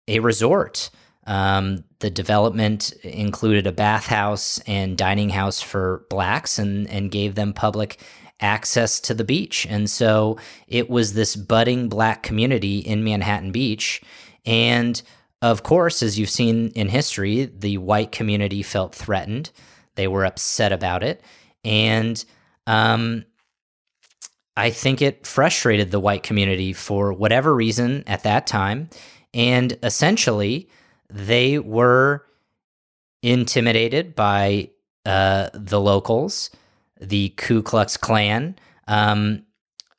a 0.08 0.20
resort. 0.20 0.90
Um, 1.26 1.84
the 1.98 2.10
development 2.10 2.92
included 3.02 3.66
a 3.66 3.72
bathhouse 3.72 4.60
and 4.66 4.96
dining 4.96 5.30
house 5.30 5.60
for 5.60 6.06
blacks 6.08 6.58
and, 6.58 6.88
and 6.88 7.10
gave 7.10 7.34
them 7.34 7.52
public 7.52 8.00
access 8.40 9.00
to 9.00 9.14
the 9.14 9.24
beach. 9.24 9.66
And 9.68 9.90
so 9.90 10.38
it 10.68 10.88
was 10.88 11.14
this 11.14 11.34
budding 11.34 11.88
black 11.88 12.22
community 12.22 12.78
in 12.78 13.02
Manhattan 13.02 13.50
Beach. 13.50 14.02
And 14.44 15.00
of 15.42 15.62
course, 15.62 16.02
as 16.02 16.18
you've 16.18 16.30
seen 16.30 16.68
in 16.70 16.88
history, 16.88 17.46
the 17.46 17.78
white 17.78 18.12
community 18.12 18.62
felt 18.62 18.94
threatened. 18.94 19.50
They 19.96 20.06
were 20.06 20.24
upset 20.24 20.72
about 20.72 21.02
it. 21.02 21.22
And 21.64 22.22
um, 22.66 23.24
I 24.56 24.70
think 24.70 25.02
it 25.02 25.26
frustrated 25.26 25.90
the 25.90 26.00
white 26.00 26.22
community 26.22 26.72
for 26.72 27.12
whatever 27.12 27.54
reason 27.54 28.04
at 28.06 28.22
that 28.22 28.46
time. 28.46 28.88
And 29.34 29.76
essentially, 29.82 30.68
they 31.10 31.58
were 31.58 32.24
intimidated 33.22 34.14
by 34.14 34.70
uh, 35.04 35.50
the 35.52 35.80
locals. 35.80 36.50
The 37.00 37.30
Ku 37.30 37.62
Klux 37.62 37.96
Klan 37.96 38.56
um, 38.88 39.42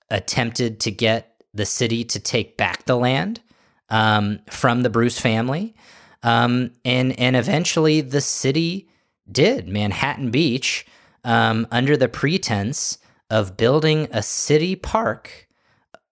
attempted 0.09 0.79
to 0.81 0.91
get 0.91 1.43
the 1.53 1.65
city 1.65 2.03
to 2.05 2.19
take 2.19 2.57
back 2.57 2.85
the 2.85 2.97
land 2.97 3.41
um, 3.89 4.39
from 4.49 4.81
the 4.81 4.89
Bruce 4.89 5.19
family. 5.19 5.75
Um, 6.23 6.71
and, 6.83 7.17
and 7.19 7.35
eventually, 7.35 8.01
the 8.01 8.21
city 8.21 8.89
did. 9.31 9.67
Manhattan 9.67 10.31
Beach, 10.31 10.85
um, 11.23 11.67
under 11.71 11.95
the 11.95 12.07
pretense 12.07 12.97
of 13.29 13.57
building 13.57 14.07
a 14.11 14.23
city 14.23 14.75
park, 14.75 15.47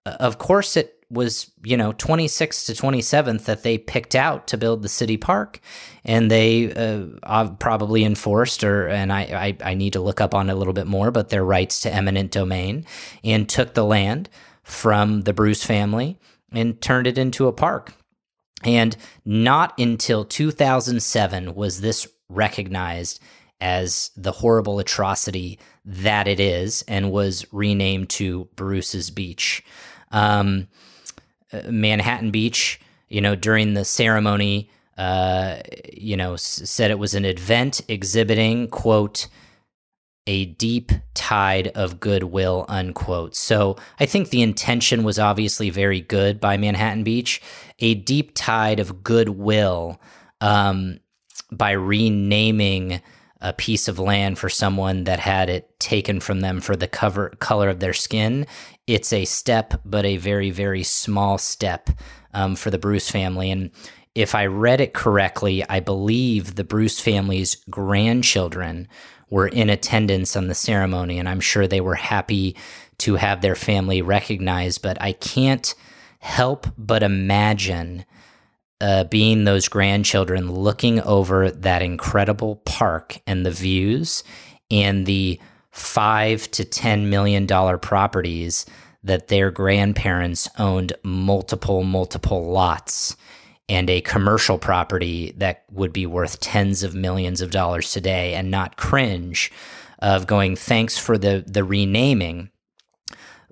of 0.06 0.38
course, 0.38 0.78
it 0.78 0.95
was 1.16 1.52
you 1.64 1.76
know 1.76 1.94
26th 1.94 2.68
to 2.68 2.74
27th 2.74 3.46
that 3.46 3.64
they 3.64 3.78
picked 3.78 4.14
out 4.14 4.48
to 4.48 4.58
build 4.58 4.84
the 4.84 4.90
city 4.90 5.18
park. 5.18 5.60
And 6.04 6.30
they 6.30 6.72
uh, 6.72 7.50
probably 7.60 8.04
enforced 8.04 8.64
or 8.64 8.88
and 8.88 9.12
I, 9.12 9.22
I, 9.64 9.72
I 9.72 9.74
need 9.74 9.94
to 9.94 10.02
look 10.02 10.22
up 10.22 10.36
on 10.36 10.50
it 10.50 10.54
a 10.54 10.56
little 10.56 10.74
bit 10.74 10.86
more 10.86 11.10
but 11.10 11.30
their 11.30 11.44
rights 11.44 11.80
to 11.82 11.94
eminent 11.94 12.32
domain 12.32 12.86
and 13.24 13.50
took 13.50 13.74
the 13.74 13.86
land 13.86 14.30
from 14.62 15.22
the 15.22 15.34
bruce 15.34 15.64
family 15.64 16.20
and 16.52 16.80
turned 16.82 17.08
it 17.08 17.18
into 17.18 17.48
a 17.48 17.54
park. 17.54 17.94
And 18.64 18.96
not 19.26 19.78
until 19.80 20.26
2007 20.26 21.56
was 21.56 21.82
this 21.82 22.08
recognized 22.30 23.20
as 23.62 24.12
the 24.18 24.32
horrible 24.32 24.80
atrocity 24.80 25.60
that 25.86 26.28
it 26.28 26.40
is 26.40 26.84
and 26.88 27.12
was 27.12 27.46
renamed 27.52 28.10
to 28.10 28.50
bruce's 28.56 29.12
beach. 29.12 29.64
Um, 30.12 30.68
Manhattan 31.70 32.32
Beach, 32.32 32.80
you 33.08 33.22
know, 33.22 33.36
during 33.36 33.74
the 33.74 33.86
ceremony, 33.86 34.70
uh, 34.98 35.58
you 35.94 36.18
know, 36.18 36.34
s- 36.34 36.62
said 36.66 36.92
it 36.92 37.00
was 37.00 37.14
an 37.14 37.26
event 37.26 37.82
exhibiting, 37.88 38.68
quote, 38.70 39.28
a 40.28 40.46
deep 40.46 40.92
tide 41.14 41.68
of 41.70 42.00
goodwill, 42.00 42.66
unquote. 42.68 43.36
So 43.36 43.76
I 44.00 44.06
think 44.06 44.30
the 44.30 44.42
intention 44.42 45.04
was 45.04 45.20
obviously 45.20 45.70
very 45.70 46.02
good 46.02 46.40
by 46.40 46.58
Manhattan 46.58 47.04
Beach. 47.04 47.42
A 47.80 47.94
deep 47.94 48.32
tide 48.34 48.80
of 48.80 49.04
goodwill 49.04 50.02
um, 50.42 51.00
by 51.52 51.72
renaming 51.72 53.02
a 53.42 53.54
piece 53.54 53.88
of 53.88 54.00
land 54.00 54.40
for 54.40 54.50
someone 54.50 55.04
that 55.04 55.20
had 55.20 55.50
it 55.50 55.80
taken 55.80 56.20
from 56.20 56.40
them 56.40 56.60
for 56.60 56.76
the 56.76 56.88
cover 56.88 57.30
color 57.40 57.70
of 57.70 57.80
their 57.80 57.94
skin 57.94 58.48
it's 58.88 59.12
a 59.12 59.26
step, 59.26 59.82
but 59.84 60.06
a 60.06 60.18
very, 60.18 60.52
very 60.52 60.84
small 60.84 61.38
step 61.38 61.90
um, 62.34 62.56
for 62.56 62.70
the 62.70 62.78
Bruce 62.78 63.10
family. 63.10 63.52
And 63.52 63.72
if 64.14 64.36
I 64.36 64.46
read 64.46 64.82
it 64.82 64.94
correctly, 64.94 65.68
I 65.68 65.80
believe 65.80 66.56
the 66.56 66.64
Bruce 66.64 67.00
family's 67.00 67.56
grandchildren 67.70 68.88
were 69.30 69.48
in 69.48 69.70
attendance 69.70 70.36
on 70.36 70.48
the 70.48 70.56
ceremony, 70.56 71.18
and 71.18 71.28
I'm 71.28 71.40
sure 71.40 71.68
they 71.68 71.82
were 71.82 71.96
happy 71.96 72.56
to 73.00 73.16
have 73.16 73.42
their 73.42 73.56
family 73.56 74.02
recognized. 74.02 74.82
But 74.82 75.02
I 75.02 75.14
can't 75.14 75.74
help 76.20 76.68
but 76.78 77.04
imagine 77.04 78.06
uh, 78.82 79.06
being 79.06 79.46
those 79.46 79.68
grandchildren 79.68 80.52
looking 80.52 81.02
over 81.02 81.50
that 81.50 81.82
incredible 81.82 82.58
park 82.66 83.20
and 83.26 83.46
the 83.46 83.52
views 83.52 84.24
and 84.70 85.06
the 85.06 85.40
five 85.76 86.50
to 86.52 86.64
ten 86.64 87.10
million 87.10 87.46
dollar 87.46 87.78
properties 87.78 88.66
that 89.04 89.28
their 89.28 89.52
grandparents 89.52 90.50
owned 90.58 90.94
multiple 91.04 91.84
multiple 91.84 92.50
lots 92.50 93.18
and 93.68 93.90
a 93.90 94.00
commercial 94.00 94.58
property 94.58 95.34
that 95.36 95.66
would 95.70 95.92
be 95.92 96.06
worth 96.06 96.40
tens 96.40 96.82
of 96.82 96.96
millions 96.96 97.42
of 97.42 97.52
dollars 97.52 97.92
today 97.92 98.36
and 98.36 98.50
not 98.50 98.78
cringe 98.78 99.52
of 100.00 100.28
going 100.28 100.56
thanks 100.56 100.98
for 100.98 101.18
the 101.18 101.44
the 101.46 101.64
renaming. 101.64 102.50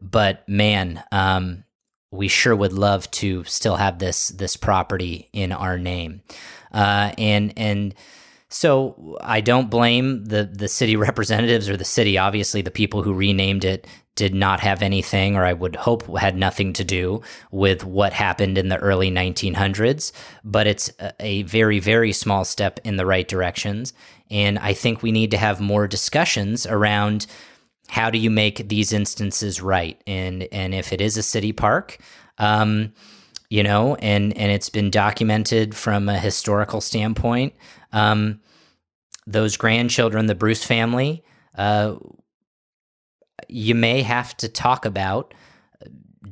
But 0.01 0.47
man 0.47 1.03
um, 1.11 1.65
we 2.09 2.29
sure 2.29 2.55
would 2.55 2.73
love 2.73 3.11
to 3.11 3.43
still 3.43 3.75
have 3.75 3.99
this 3.99 4.29
this 4.29 4.55
property 4.55 5.29
in 5.33 5.51
our 5.51 5.77
name. 5.77 6.21
Uh, 6.71 7.11
and 7.17 7.51
and 7.57 7.93
so 8.53 9.17
I 9.21 9.41
don't 9.41 9.71
blame 9.71 10.25
the 10.25 10.43
the 10.43 10.67
city 10.67 10.95
representatives 11.07 11.67
or 11.67 11.75
the 11.75 11.83
city. 11.83 12.17
Obviously, 12.17 12.61
the 12.61 12.71
people 12.71 13.01
who 13.01 13.13
renamed 13.13 13.65
it 13.65 13.87
did 14.15 14.35
not 14.35 14.59
have 14.59 14.83
anything, 14.83 15.35
or 15.35 15.43
I 15.43 15.53
would 15.53 15.75
hope 15.75 16.05
had 16.17 16.37
nothing 16.37 16.71
to 16.73 16.83
do 16.83 17.21
with 17.49 17.83
what 17.83 18.13
happened 18.13 18.59
in 18.59 18.69
the 18.69 18.77
early 18.77 19.09
1900s, 19.09 20.11
but 20.43 20.67
it's 20.67 20.91
a 21.19 21.41
very, 21.43 21.79
very 21.79 22.13
small 22.13 22.45
step 22.45 22.79
in 22.83 22.97
the 22.97 23.07
right 23.07 23.27
directions. 23.27 23.91
And 24.29 24.59
I 24.59 24.73
think 24.73 25.01
we 25.01 25.11
need 25.11 25.31
to 25.31 25.37
have 25.37 25.59
more 25.59 25.87
discussions 25.87 26.67
around 26.67 27.25
how 27.87 28.11
do 28.11 28.19
you 28.19 28.29
make 28.29 28.69
these 28.69 28.93
instances 28.93 29.61
right, 29.61 29.99
and 30.05 30.43
and 30.51 30.75
if 30.75 30.93
it 30.93 31.01
is 31.01 31.17
a 31.17 31.23
city 31.23 31.53
park. 31.53 31.97
Um, 32.37 32.93
you 33.53 33.61
know, 33.61 33.93
and 33.97 34.35
and 34.35 34.51
it's 34.51 34.69
been 34.69 34.89
documented 34.89 35.75
from 35.75 36.09
a 36.09 36.17
historical 36.17 36.81
standpoint. 36.81 37.53
Um, 37.91 38.41
those 39.27 39.57
grandchildren, 39.57 40.25
the 40.25 40.33
Bruce 40.33 40.63
family, 40.63 41.23
uh, 41.55 41.97
you 43.47 43.75
may 43.75 44.01
have 44.01 44.35
to 44.37 44.49
talk 44.49 44.85
about 44.85 45.35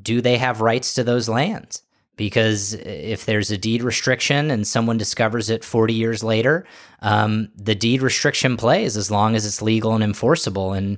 do 0.01 0.19
they 0.21 0.39
have 0.39 0.61
rights 0.61 0.95
to 0.95 1.03
those 1.03 1.29
lands? 1.29 1.83
Because 2.15 2.73
if 2.73 3.27
there's 3.27 3.51
a 3.51 3.57
deed 3.57 3.83
restriction 3.83 4.49
and 4.49 4.65
someone 4.65 4.97
discovers 4.97 5.51
it 5.51 5.63
40 5.63 5.93
years 5.93 6.23
later, 6.23 6.65
um, 7.03 7.49
the 7.55 7.75
deed 7.75 8.01
restriction 8.01 8.57
plays 8.57 8.97
as 8.97 9.11
long 9.11 9.35
as 9.35 9.45
it's 9.45 9.61
legal 9.61 9.93
and 9.93 10.03
enforceable. 10.03 10.73
And, 10.73 10.97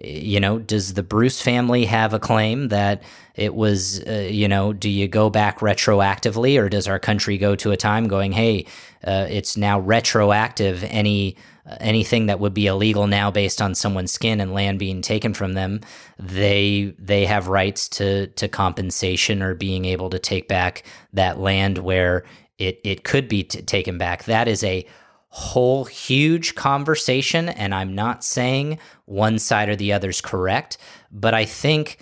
you 0.00 0.40
know, 0.40 0.58
does 0.58 0.94
the 0.94 1.02
Bruce 1.02 1.40
family 1.40 1.84
have 1.84 2.14
a 2.14 2.18
claim 2.18 2.68
that 2.68 3.02
it 3.34 3.54
was, 3.54 4.02
uh, 4.06 4.28
you 4.30 4.48
know, 4.48 4.72
do 4.72 4.88
you 4.88 5.08
go 5.08 5.30
back 5.30 5.60
retroactively 5.60 6.58
or 6.58 6.68
does 6.68 6.88
our 6.88 6.98
country 6.98 7.38
go 7.38 7.54
to 7.56 7.70
a 7.70 7.76
time 7.76 8.08
going, 8.08 8.32
hey, 8.32 8.66
uh, 9.06 9.26
it's 9.28 9.56
now 9.56 9.78
retroactive, 9.78 10.84
any 10.84 11.36
anything 11.80 12.26
that 12.26 12.40
would 12.40 12.52
be 12.52 12.66
illegal 12.66 13.06
now 13.06 13.30
based 13.30 13.62
on 13.62 13.74
someone's 13.74 14.12
skin 14.12 14.40
and 14.40 14.52
land 14.52 14.78
being 14.78 15.00
taken 15.00 15.32
from 15.32 15.54
them, 15.54 15.80
they 16.18 16.94
they 16.98 17.24
have 17.24 17.48
rights 17.48 17.88
to 17.88 18.26
to 18.28 18.48
compensation 18.48 19.42
or 19.42 19.54
being 19.54 19.84
able 19.84 20.10
to 20.10 20.18
take 20.18 20.48
back 20.48 20.84
that 21.12 21.38
land 21.38 21.78
where 21.78 22.24
it 22.58 22.80
it 22.84 23.04
could 23.04 23.28
be 23.28 23.44
t- 23.44 23.62
taken 23.62 23.98
back. 23.98 24.24
That 24.24 24.48
is 24.48 24.62
a 24.62 24.86
whole 25.36 25.84
huge 25.84 26.54
conversation, 26.54 27.48
and 27.48 27.74
I'm 27.74 27.92
not 27.92 28.22
saying 28.22 28.78
one 29.06 29.40
side 29.40 29.68
or 29.68 29.74
the 29.74 29.92
other's 29.92 30.20
correct, 30.20 30.78
but 31.10 31.34
I 31.34 31.44
think 31.44 31.98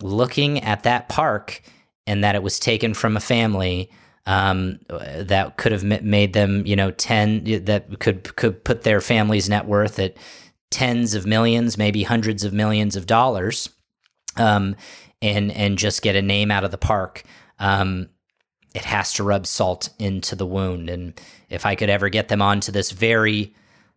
looking 0.00 0.62
at 0.62 0.84
that 0.84 1.08
park 1.08 1.62
and 2.06 2.22
that 2.22 2.36
it 2.36 2.44
was 2.44 2.60
taken 2.60 2.94
from 2.94 3.16
a 3.16 3.20
family 3.20 3.90
um, 4.24 4.78
that 4.88 5.56
could 5.56 5.72
have 5.72 5.82
made 5.82 6.32
them, 6.32 6.64
you 6.64 6.76
know, 6.76 6.92
ten 6.92 7.42
that 7.64 7.98
could 7.98 8.36
could 8.36 8.62
put 8.62 8.82
their 8.82 9.00
family's 9.00 9.48
net 9.48 9.66
worth 9.66 9.98
at 9.98 10.16
tens 10.70 11.14
of 11.14 11.26
millions, 11.26 11.76
maybe 11.76 12.04
hundreds 12.04 12.44
of 12.44 12.52
millions 12.52 12.94
of 12.94 13.06
dollars, 13.06 13.68
um, 14.36 14.76
and 15.20 15.50
and 15.50 15.76
just 15.76 16.02
get 16.02 16.14
a 16.14 16.22
name 16.22 16.52
out 16.52 16.62
of 16.62 16.70
the 16.70 16.78
park. 16.78 17.24
Um, 17.58 18.10
it 18.76 18.84
has 18.84 19.14
to 19.14 19.24
rub 19.24 19.46
salt 19.46 19.88
into 19.98 20.36
the 20.36 20.44
wound, 20.44 20.90
and 20.90 21.18
if 21.48 21.64
I 21.64 21.74
could 21.74 21.88
ever 21.88 22.10
get 22.10 22.28
them 22.28 22.42
onto 22.42 22.70
this 22.70 22.90
very 22.90 23.54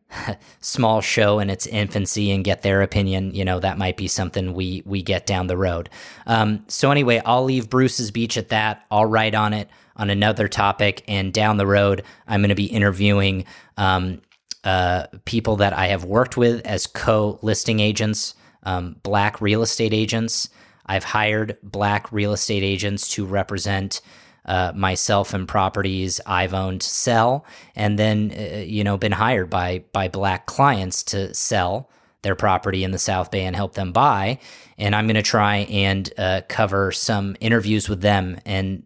small 0.61 1.01
show 1.01 1.39
in 1.39 1.49
its 1.49 1.67
infancy 1.67 2.31
and 2.31 2.45
get 2.45 2.61
their 2.61 2.81
opinion, 2.81 3.35
you 3.35 3.43
know, 3.43 3.59
that 3.59 3.77
might 3.77 3.97
be 3.97 4.07
something 4.07 4.53
we 4.53 4.81
we 4.85 5.01
get 5.01 5.25
down 5.25 5.47
the 5.47 5.57
road. 5.57 5.89
Um, 6.25 6.63
so 6.69 6.91
anyway, 6.91 7.21
I'll 7.25 7.43
leave 7.43 7.69
Bruce's 7.69 8.09
Beach 8.09 8.37
at 8.37 8.49
that. 8.49 8.85
I'll 8.89 9.05
write 9.05 9.35
on 9.35 9.51
it 9.51 9.69
on 9.97 10.09
another 10.09 10.47
topic. 10.47 11.03
And 11.09 11.33
down 11.33 11.57
the 11.57 11.67
road, 11.67 12.03
I'm 12.25 12.39
going 12.39 12.47
to 12.47 12.55
be 12.55 12.65
interviewing 12.65 13.43
um, 13.75 14.21
uh, 14.63 15.07
people 15.25 15.57
that 15.57 15.73
I 15.73 15.87
have 15.87 16.05
worked 16.05 16.37
with 16.37 16.65
as 16.65 16.87
co 16.87 17.37
listing 17.41 17.81
agents, 17.81 18.33
um, 18.63 18.95
black 19.03 19.41
real 19.41 19.61
estate 19.61 19.93
agents. 19.93 20.49
I've 20.85 21.03
hired 21.03 21.57
black 21.61 22.13
real 22.13 22.31
estate 22.31 22.63
agents 22.63 23.09
to 23.09 23.25
represent 23.25 24.01
uh, 24.49 24.73
myself 24.75 25.33
and 25.33 25.47
properties 25.47 26.19
I've 26.25 26.53
owned 26.53 26.83
sell, 26.83 27.45
and 27.75 27.97
then 27.97 28.33
uh, 28.37 28.57
you 28.57 28.83
know 28.83 28.97
been 28.97 29.11
hired 29.11 29.49
by 29.49 29.83
by 29.93 30.07
black 30.09 30.47
clients 30.47 31.03
to 31.03 31.33
sell 31.33 31.89
their 32.23 32.35
property 32.35 32.83
in 32.83 32.91
the 32.91 32.99
South 32.99 33.31
Bay 33.31 33.45
and 33.45 33.55
help 33.55 33.75
them 33.75 33.93
buy. 33.93 34.39
And 34.77 34.95
I'm 34.95 35.07
going 35.07 35.15
to 35.15 35.21
try 35.21 35.57
and 35.69 36.11
uh, 36.17 36.41
cover 36.49 36.91
some 36.91 37.37
interviews 37.39 37.87
with 37.87 38.01
them 38.01 38.39
and 38.45 38.83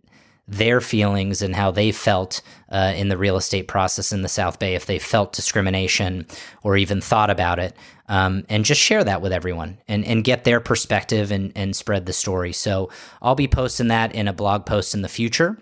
their 0.48 0.82
feelings 0.82 1.42
and 1.42 1.56
how 1.56 1.72
they 1.72 1.92
felt 1.92 2.42
uh, 2.70 2.94
in 2.96 3.08
the 3.08 3.18
real 3.18 3.38
estate 3.38 3.68
process 3.68 4.12
in 4.12 4.22
the 4.22 4.30
South 4.30 4.60
Bay, 4.60 4.76
if 4.76 4.86
they 4.86 5.00
felt 5.00 5.34
discrimination 5.34 6.26
or 6.64 6.76
even 6.76 7.00
thought 7.00 7.30
about 7.30 7.60
it, 7.60 7.76
um, 8.10 8.44
and 8.50 8.66
just 8.66 8.82
share 8.82 9.04
that 9.04 9.22
with 9.22 9.32
everyone 9.32 9.78
and, 9.88 10.04
and 10.06 10.24
get 10.24 10.44
their 10.44 10.60
perspective 10.60 11.32
and, 11.32 11.54
and 11.56 11.76
spread 11.76 12.06
the 12.06 12.14
story. 12.14 12.52
So 12.52 12.90
I'll 13.22 13.36
be 13.36 13.48
posting 13.48 13.88
that 13.88 14.14
in 14.14 14.28
a 14.28 14.34
blog 14.34 14.66
post 14.66 14.94
in 14.94 15.02
the 15.02 15.10
future. 15.10 15.58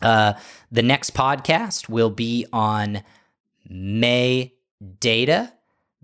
Uh, 0.00 0.34
the 0.70 0.82
next 0.82 1.14
podcast 1.14 1.88
will 1.88 2.10
be 2.10 2.46
on 2.52 3.02
May 3.68 4.54
data 5.00 5.52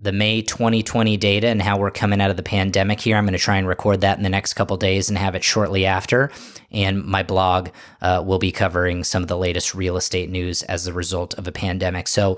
the 0.03 0.11
May 0.11 0.41
2020 0.41 1.15
data 1.15 1.47
and 1.47 1.61
how 1.61 1.77
we're 1.77 1.89
coming 1.89 2.19
out 2.19 2.29
of 2.29 2.35
the 2.35 2.43
pandemic 2.43 2.99
here. 2.99 3.15
I'm 3.15 3.23
going 3.23 3.33
to 3.33 3.39
try 3.39 3.55
and 3.55 3.67
record 3.67 4.01
that 4.01 4.17
in 4.17 4.23
the 4.23 4.29
next 4.29 4.53
couple 4.53 4.75
days 4.75 5.07
and 5.09 5.17
have 5.17 5.33
it 5.33 5.43
shortly 5.43 5.85
after. 5.85 6.29
And 6.71 7.03
my 7.05 7.23
blog 7.23 7.69
uh, 8.01 8.21
will 8.25 8.37
be 8.37 8.51
covering 8.51 9.05
some 9.05 9.23
of 9.23 9.29
the 9.29 9.37
latest 9.37 9.73
real 9.73 9.95
estate 9.95 10.29
news 10.29 10.61
as 10.63 10.87
a 10.87 10.93
result 10.93 11.33
of 11.35 11.47
a 11.47 11.53
pandemic. 11.53 12.09
So, 12.09 12.37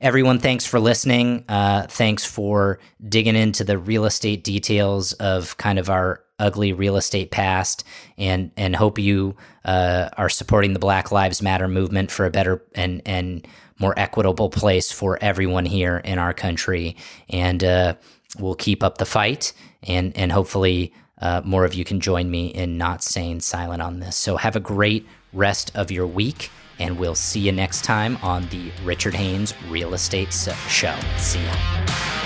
everyone, 0.00 0.40
thanks 0.40 0.66
for 0.66 0.80
listening. 0.80 1.44
Uh, 1.48 1.86
thanks 1.86 2.24
for 2.24 2.80
digging 3.08 3.36
into 3.36 3.62
the 3.62 3.78
real 3.78 4.06
estate 4.06 4.42
details 4.42 5.12
of 5.14 5.56
kind 5.56 5.78
of 5.78 5.88
our 5.88 6.20
ugly 6.40 6.72
real 6.72 6.96
estate 6.96 7.30
past 7.30 7.84
and 8.18 8.50
and 8.56 8.74
hope 8.74 8.98
you 8.98 9.36
uh, 9.64 10.08
are 10.16 10.28
supporting 10.28 10.72
the 10.72 10.80
Black 10.80 11.12
Lives 11.12 11.40
Matter 11.40 11.68
movement 11.68 12.10
for 12.10 12.26
a 12.26 12.30
better 12.30 12.60
and 12.74 13.02
and 13.06 13.46
more 13.78 13.94
equitable 13.98 14.50
place 14.50 14.92
for 14.92 15.18
everyone 15.20 15.66
here 15.66 15.98
in 15.98 16.18
our 16.18 16.32
country. 16.32 16.96
And 17.28 17.62
uh, 17.64 17.94
we'll 18.38 18.54
keep 18.54 18.82
up 18.82 18.98
the 18.98 19.06
fight, 19.06 19.52
and 19.82 20.16
and 20.16 20.32
hopefully 20.32 20.92
uh, 21.20 21.42
more 21.44 21.64
of 21.64 21.74
you 21.74 21.84
can 21.84 22.00
join 22.00 22.30
me 22.30 22.46
in 22.48 22.78
not 22.78 23.02
staying 23.02 23.40
silent 23.40 23.82
on 23.82 24.00
this. 24.00 24.16
So 24.16 24.36
have 24.36 24.56
a 24.56 24.60
great 24.60 25.06
rest 25.32 25.70
of 25.74 25.90
your 25.90 26.06
week, 26.06 26.50
and 26.78 26.98
we'll 26.98 27.14
see 27.14 27.40
you 27.40 27.52
next 27.52 27.84
time 27.84 28.16
on 28.22 28.48
the 28.48 28.70
Richard 28.84 29.14
Haynes 29.14 29.54
Real 29.68 29.94
Estate 29.94 30.32
Show. 30.32 30.94
See 31.18 31.44
ya. 31.44 32.23